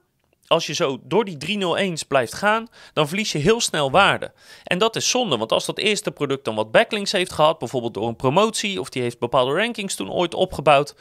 als 0.47 0.65
je 0.65 0.73
zo 0.73 0.99
door 1.03 1.25
die 1.25 1.38
301's 1.38 2.03
blijft 2.03 2.34
gaan, 2.34 2.67
dan 2.93 3.08
verlies 3.08 3.31
je 3.31 3.38
heel 3.38 3.62
snel 3.62 3.91
waarde. 3.91 4.31
En 4.63 4.77
dat 4.77 4.95
is 4.95 5.10
zonde, 5.10 5.38
want 5.38 5.51
als 5.51 5.65
dat 5.65 5.77
eerste 5.77 6.12
product 6.12 6.45
dan 6.45 6.55
wat 6.55 6.71
backlinks 6.71 7.12
heeft 7.12 7.31
gehad, 7.31 7.60
bijvoorbeeld 7.60 7.93
door 7.93 8.08
een 8.08 8.15
promotie, 8.15 8.79
of 8.79 8.89
die 8.89 9.01
heeft 9.01 9.19
bepaalde 9.19 9.53
rankings 9.53 9.95
toen 9.95 10.12
ooit 10.12 10.34
opgebouwd, 10.34 10.95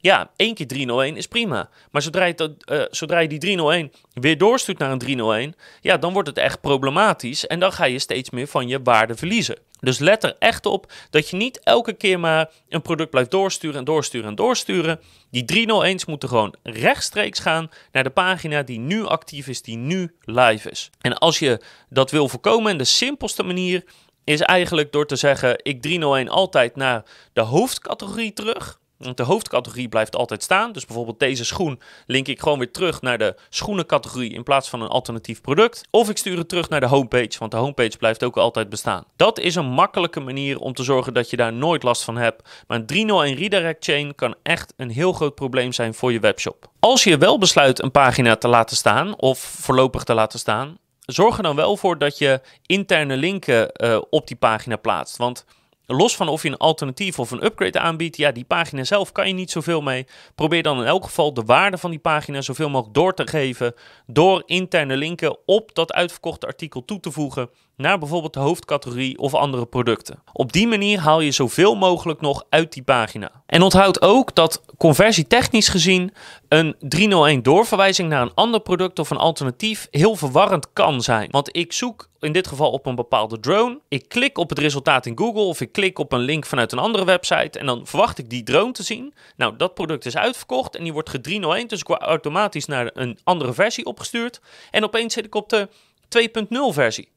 ja, 0.00 0.30
één 0.36 0.54
keer 0.54 0.66
301 0.66 1.16
is 1.16 1.26
prima. 1.26 1.68
Maar 1.90 2.02
zodra 2.02 2.24
je, 2.24 2.34
dat, 2.34 2.50
uh, 2.66 2.82
zodra 2.90 3.18
je 3.18 3.28
die 3.28 3.38
301 3.38 3.92
weer 4.12 4.38
doorstuurt 4.38 4.78
naar 4.78 4.90
een 4.90 4.98
301, 4.98 5.54
ja, 5.80 5.96
dan 5.96 6.12
wordt 6.12 6.28
het 6.28 6.38
echt 6.38 6.60
problematisch. 6.60 7.46
En 7.46 7.60
dan 7.60 7.72
ga 7.72 7.84
je 7.84 7.98
steeds 7.98 8.30
meer 8.30 8.46
van 8.46 8.68
je 8.68 8.82
waarde 8.82 9.14
verliezen. 9.14 9.56
Dus 9.80 9.98
let 9.98 10.24
er 10.24 10.36
echt 10.38 10.66
op 10.66 10.92
dat 11.10 11.28
je 11.28 11.36
niet 11.36 11.60
elke 11.60 11.92
keer 11.92 12.20
maar 12.20 12.50
een 12.68 12.82
product 12.82 13.10
blijft 13.10 13.30
doorsturen 13.30 13.78
en 13.78 13.84
doorsturen 13.84 14.28
en 14.28 14.34
doorsturen. 14.34 15.00
Die 15.30 15.68
301's 15.94 16.04
moeten 16.04 16.28
gewoon 16.28 16.54
rechtstreeks 16.62 17.38
gaan 17.38 17.70
naar 17.92 18.04
de 18.04 18.10
pagina 18.10 18.62
die 18.62 18.78
nu 18.78 19.04
actief 19.04 19.46
is, 19.46 19.62
die 19.62 19.76
nu 19.76 20.14
live 20.20 20.70
is. 20.70 20.90
En 21.00 21.18
als 21.18 21.38
je 21.38 21.60
dat 21.88 22.10
wil 22.10 22.28
voorkomen, 22.28 22.72
en 22.72 22.78
de 22.78 22.84
simpelste 22.84 23.42
manier 23.42 23.84
is 24.24 24.40
eigenlijk 24.40 24.92
door 24.92 25.06
te 25.06 25.16
zeggen: 25.16 25.60
ik 25.62 25.82
301 25.82 26.28
altijd 26.28 26.76
naar 26.76 27.02
de 27.32 27.40
hoofdcategorie 27.40 28.32
terug. 28.32 28.78
Want 28.98 29.16
de 29.16 29.22
hoofdcategorie 29.22 29.88
blijft 29.88 30.16
altijd 30.16 30.42
staan. 30.42 30.72
Dus 30.72 30.86
bijvoorbeeld 30.86 31.18
deze 31.18 31.44
schoen 31.44 31.80
link 32.06 32.28
ik 32.28 32.40
gewoon 32.40 32.58
weer 32.58 32.72
terug 32.72 33.02
naar 33.02 33.18
de 33.18 33.36
schoenencategorie 33.48 34.32
in 34.32 34.42
plaats 34.42 34.68
van 34.68 34.82
een 34.82 34.88
alternatief 34.88 35.40
product. 35.40 35.88
Of 35.90 36.08
ik 36.08 36.16
stuur 36.18 36.38
het 36.38 36.48
terug 36.48 36.68
naar 36.68 36.80
de 36.80 36.86
homepage, 36.86 37.38
want 37.38 37.50
de 37.50 37.56
homepage 37.56 37.98
blijft 37.98 38.24
ook 38.24 38.36
altijd 38.36 38.68
bestaan. 38.68 39.04
Dat 39.16 39.38
is 39.38 39.54
een 39.54 39.70
makkelijke 39.70 40.20
manier 40.20 40.58
om 40.58 40.72
te 40.72 40.82
zorgen 40.82 41.14
dat 41.14 41.30
je 41.30 41.36
daar 41.36 41.52
nooit 41.52 41.82
last 41.82 42.02
van 42.02 42.16
hebt. 42.16 42.48
Maar 42.66 42.78
een 42.78 42.86
301 42.86 43.34
redirect 43.34 43.84
chain 43.84 44.14
kan 44.14 44.34
echt 44.42 44.72
een 44.76 44.90
heel 44.90 45.12
groot 45.12 45.34
probleem 45.34 45.72
zijn 45.72 45.94
voor 45.94 46.12
je 46.12 46.20
webshop. 46.20 46.70
Als 46.80 47.04
je 47.04 47.18
wel 47.18 47.38
besluit 47.38 47.82
een 47.82 47.90
pagina 47.90 48.36
te 48.36 48.48
laten 48.48 48.76
staan 48.76 49.18
of 49.18 49.38
voorlopig 49.38 50.04
te 50.04 50.14
laten 50.14 50.38
staan, 50.38 50.78
zorg 51.00 51.36
er 51.36 51.42
dan 51.42 51.56
wel 51.56 51.76
voor 51.76 51.98
dat 51.98 52.18
je 52.18 52.40
interne 52.66 53.16
linken 53.16 53.70
uh, 53.84 54.00
op 54.10 54.26
die 54.26 54.36
pagina 54.36 54.76
plaatst. 54.76 55.16
Want 55.16 55.44
Los 55.90 56.16
van 56.16 56.28
of 56.28 56.42
je 56.42 56.48
een 56.48 56.56
alternatief 56.56 57.18
of 57.18 57.30
een 57.30 57.44
upgrade 57.44 57.78
aanbiedt, 57.78 58.16
ja, 58.16 58.32
die 58.32 58.44
pagina 58.44 58.84
zelf 58.84 59.12
kan 59.12 59.26
je 59.26 59.34
niet 59.34 59.50
zoveel 59.50 59.80
mee. 59.80 60.06
Probeer 60.34 60.62
dan 60.62 60.80
in 60.80 60.86
elk 60.86 61.04
geval 61.04 61.34
de 61.34 61.42
waarde 61.42 61.78
van 61.78 61.90
die 61.90 61.98
pagina 61.98 62.40
zoveel 62.40 62.68
mogelijk 62.68 62.94
door 62.94 63.14
te 63.14 63.26
geven 63.26 63.74
door 64.06 64.42
interne 64.46 64.96
linken 64.96 65.36
op 65.46 65.74
dat 65.74 65.92
uitverkochte 65.92 66.46
artikel 66.46 66.84
toe 66.84 67.00
te 67.00 67.10
voegen 67.10 67.50
naar 67.76 67.98
bijvoorbeeld 67.98 68.32
de 68.34 68.40
hoofdcategorie 68.40 69.18
of 69.18 69.34
andere 69.34 69.66
producten. 69.66 70.22
Op 70.32 70.52
die 70.52 70.66
manier 70.66 71.00
haal 71.00 71.20
je 71.20 71.30
zoveel 71.30 71.74
mogelijk 71.74 72.20
nog 72.20 72.44
uit 72.48 72.72
die 72.72 72.82
pagina. 72.82 73.30
En 73.46 73.62
onthoud 73.62 74.02
ook 74.02 74.34
dat 74.34 74.62
conversietechnisch 74.76 75.68
gezien 75.68 76.12
een 76.48 76.76
301 76.78 77.42
doorverwijzing 77.42 78.08
naar 78.08 78.22
een 78.22 78.34
ander 78.34 78.60
product 78.60 78.98
of 78.98 79.10
een 79.10 79.16
alternatief 79.16 79.88
heel 79.90 80.16
verwarrend 80.16 80.72
kan 80.72 81.02
zijn. 81.02 81.30
Want 81.30 81.56
ik 81.56 81.72
zoek 81.72 82.08
in 82.20 82.32
dit 82.32 82.46
geval 82.46 82.70
op 82.70 82.86
een 82.86 82.94
bepaalde 82.94 83.40
drone. 83.40 83.80
Ik 83.88 84.08
klik 84.08 84.38
op 84.38 84.48
het 84.48 84.58
resultaat 84.58 85.06
in 85.06 85.18
Google 85.18 85.42
of 85.42 85.60
ik 85.60 85.72
klik 85.72 85.98
op 85.98 86.12
een 86.12 86.20
link 86.20 86.46
vanuit 86.46 86.72
een 86.72 86.78
andere 86.78 87.04
website 87.04 87.58
en 87.58 87.66
dan 87.66 87.86
verwacht 87.86 88.18
ik 88.18 88.30
die 88.30 88.42
drone 88.42 88.72
te 88.72 88.82
zien. 88.82 89.14
Nou, 89.36 89.56
dat 89.56 89.74
product 89.74 90.06
is 90.06 90.16
uitverkocht 90.16 90.76
en 90.76 90.82
die 90.82 90.92
wordt 90.92 91.10
ge-301, 91.10 91.66
dus 91.66 91.80
ik 91.80 91.86
word 91.86 92.02
automatisch 92.02 92.66
naar 92.66 92.90
een 92.94 93.18
andere 93.24 93.52
versie 93.52 93.84
opgestuurd. 93.84 94.40
En 94.70 94.84
opeens 94.84 95.14
zit 95.14 95.24
ik 95.24 95.34
op 95.34 95.48
de 95.48 95.68
2.0 96.08 96.46
versie. 96.68 97.08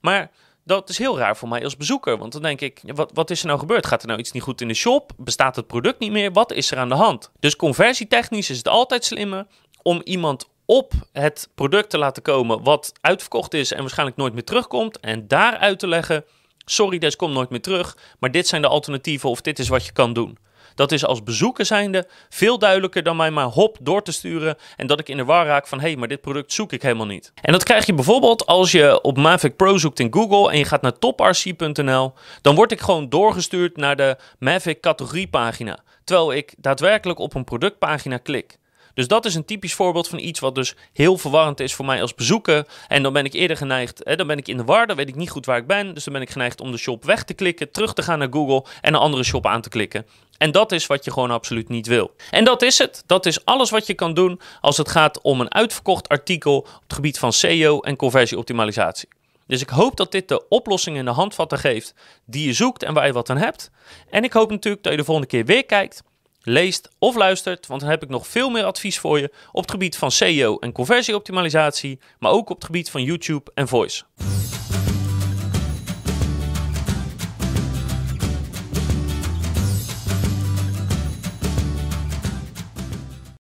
Maar 0.00 0.30
dat 0.64 0.88
is 0.88 0.98
heel 0.98 1.18
raar 1.18 1.36
voor 1.36 1.48
mij 1.48 1.64
als 1.64 1.76
bezoeker. 1.76 2.18
Want 2.18 2.32
dan 2.32 2.42
denk 2.42 2.60
ik, 2.60 2.80
wat, 2.86 3.10
wat 3.14 3.30
is 3.30 3.40
er 3.40 3.46
nou 3.46 3.58
gebeurd? 3.58 3.86
Gaat 3.86 4.02
er 4.02 4.08
nou 4.08 4.20
iets 4.20 4.32
niet 4.32 4.42
goed 4.42 4.60
in 4.60 4.68
de 4.68 4.74
shop? 4.74 5.12
Bestaat 5.16 5.56
het 5.56 5.66
product 5.66 5.98
niet 5.98 6.10
meer? 6.10 6.32
Wat 6.32 6.52
is 6.52 6.70
er 6.70 6.78
aan 6.78 6.88
de 6.88 6.94
hand? 6.94 7.30
Dus 7.40 7.56
conversietechnisch 7.56 8.50
is 8.50 8.56
het 8.56 8.68
altijd 8.68 9.04
slimmer 9.04 9.46
om 9.82 10.00
iemand 10.04 10.50
op 10.64 10.92
het 11.12 11.48
product 11.54 11.90
te 11.90 11.98
laten 11.98 12.22
komen 12.22 12.62
wat 12.62 12.92
uitverkocht 13.00 13.54
is 13.54 13.72
en 13.72 13.80
waarschijnlijk 13.80 14.18
nooit 14.18 14.32
meer 14.32 14.44
terugkomt. 14.44 15.00
En 15.00 15.28
daaruit 15.28 15.78
te 15.78 15.88
leggen, 15.88 16.24
sorry, 16.64 16.98
deze 16.98 17.16
komt 17.16 17.34
nooit 17.34 17.50
meer 17.50 17.62
terug, 17.62 17.96
maar 18.18 18.30
dit 18.30 18.48
zijn 18.48 18.62
de 18.62 18.68
alternatieven 18.68 19.30
of 19.30 19.40
dit 19.40 19.58
is 19.58 19.68
wat 19.68 19.86
je 19.86 19.92
kan 19.92 20.12
doen. 20.12 20.38
Dat 20.74 20.92
is 20.92 21.04
als 21.04 21.22
bezoeker 21.22 21.64
zijnde 21.64 22.08
veel 22.28 22.58
duidelijker 22.58 23.02
dan 23.02 23.16
mij 23.16 23.30
maar 23.30 23.46
hop 23.46 23.78
door 23.80 24.02
te 24.02 24.12
sturen 24.12 24.56
en 24.76 24.86
dat 24.86 25.00
ik 25.00 25.08
in 25.08 25.16
de 25.16 25.24
war 25.24 25.46
raak 25.46 25.66
van 25.66 25.80
hé, 25.80 25.86
hey, 25.86 25.96
maar 25.96 26.08
dit 26.08 26.20
product 26.20 26.52
zoek 26.52 26.72
ik 26.72 26.82
helemaal 26.82 27.06
niet. 27.06 27.32
En 27.42 27.52
dat 27.52 27.62
krijg 27.62 27.86
je 27.86 27.94
bijvoorbeeld 27.94 28.46
als 28.46 28.72
je 28.72 29.00
op 29.02 29.16
Mavic 29.16 29.56
Pro 29.56 29.78
zoekt 29.78 30.00
in 30.00 30.12
Google 30.12 30.52
en 30.52 30.58
je 30.58 30.64
gaat 30.64 30.82
naar 30.82 30.98
toprc.nl, 30.98 32.12
dan 32.42 32.54
word 32.54 32.72
ik 32.72 32.80
gewoon 32.80 33.08
doorgestuurd 33.08 33.76
naar 33.76 33.96
de 33.96 34.16
Mavic 34.38 34.80
categoriepagina, 34.80 35.78
terwijl 36.04 36.32
ik 36.32 36.54
daadwerkelijk 36.58 37.18
op 37.18 37.34
een 37.34 37.44
productpagina 37.44 38.16
klik. 38.16 38.60
Dus 38.94 39.08
dat 39.08 39.24
is 39.24 39.34
een 39.34 39.44
typisch 39.44 39.74
voorbeeld 39.74 40.08
van 40.08 40.18
iets 40.18 40.40
wat 40.40 40.54
dus 40.54 40.74
heel 40.92 41.18
verwarrend 41.18 41.60
is 41.60 41.74
voor 41.74 41.84
mij 41.84 42.00
als 42.00 42.14
bezoeker. 42.14 42.66
En 42.88 43.02
dan 43.02 43.12
ben 43.12 43.24
ik 43.24 43.32
eerder 43.32 43.56
geneigd, 43.56 44.00
hè, 44.04 44.16
dan 44.16 44.26
ben 44.26 44.38
ik 44.38 44.48
in 44.48 44.56
de 44.56 44.64
war, 44.64 44.86
dan 44.86 44.96
weet 44.96 45.08
ik 45.08 45.14
niet 45.14 45.30
goed 45.30 45.46
waar 45.46 45.56
ik 45.56 45.66
ben. 45.66 45.94
Dus 45.94 46.04
dan 46.04 46.12
ben 46.12 46.22
ik 46.22 46.30
geneigd 46.30 46.60
om 46.60 46.70
de 46.70 46.78
shop 46.78 47.04
weg 47.04 47.24
te 47.24 47.34
klikken, 47.34 47.70
terug 47.70 47.92
te 47.94 48.02
gaan 48.02 48.18
naar 48.18 48.28
Google 48.30 48.64
en 48.80 48.94
een 48.94 49.00
andere 49.00 49.22
shop 49.22 49.46
aan 49.46 49.60
te 49.60 49.68
klikken. 49.68 50.06
En 50.42 50.50
dat 50.50 50.72
is 50.72 50.86
wat 50.86 51.04
je 51.04 51.12
gewoon 51.12 51.30
absoluut 51.30 51.68
niet 51.68 51.86
wil. 51.86 52.14
En 52.30 52.44
dat 52.44 52.62
is 52.62 52.78
het. 52.78 53.02
Dat 53.06 53.26
is 53.26 53.44
alles 53.44 53.70
wat 53.70 53.86
je 53.86 53.94
kan 53.94 54.14
doen 54.14 54.40
als 54.60 54.76
het 54.76 54.88
gaat 54.88 55.20
om 55.20 55.40
een 55.40 55.54
uitverkocht 55.54 56.08
artikel 56.08 56.56
op 56.56 56.82
het 56.82 56.92
gebied 56.92 57.18
van 57.18 57.32
SEO 57.32 57.80
en 57.80 57.96
conversieoptimalisatie. 57.96 59.08
Dus 59.46 59.60
ik 59.60 59.68
hoop 59.68 59.96
dat 59.96 60.12
dit 60.12 60.28
de 60.28 60.48
oplossingen 60.48 60.98
en 60.98 61.04
de 61.04 61.10
handvatten 61.10 61.58
geeft 61.58 61.94
die 62.24 62.46
je 62.46 62.52
zoekt 62.52 62.82
en 62.82 62.94
waar 62.94 63.06
je 63.06 63.12
wat 63.12 63.30
aan 63.30 63.36
hebt. 63.36 63.70
En 64.10 64.24
ik 64.24 64.32
hoop 64.32 64.50
natuurlijk 64.50 64.82
dat 64.82 64.92
je 64.92 64.98
de 64.98 65.04
volgende 65.04 65.28
keer 65.28 65.44
weer 65.44 65.66
kijkt 65.66 66.02
leest 66.40 66.88
of 66.98 67.16
luistert, 67.16 67.66
want 67.66 67.80
dan 67.80 67.90
heb 67.90 68.02
ik 68.02 68.08
nog 68.08 68.26
veel 68.26 68.50
meer 68.50 68.64
advies 68.64 68.98
voor 68.98 69.18
je 69.18 69.32
op 69.52 69.62
het 69.62 69.70
gebied 69.70 69.96
van 69.96 70.10
SEO 70.10 70.58
en 70.58 70.72
conversieoptimalisatie, 70.72 71.98
maar 72.18 72.30
ook 72.30 72.50
op 72.50 72.56
het 72.56 72.64
gebied 72.64 72.90
van 72.90 73.02
YouTube 73.02 73.50
en 73.54 73.68
voice. 73.68 74.04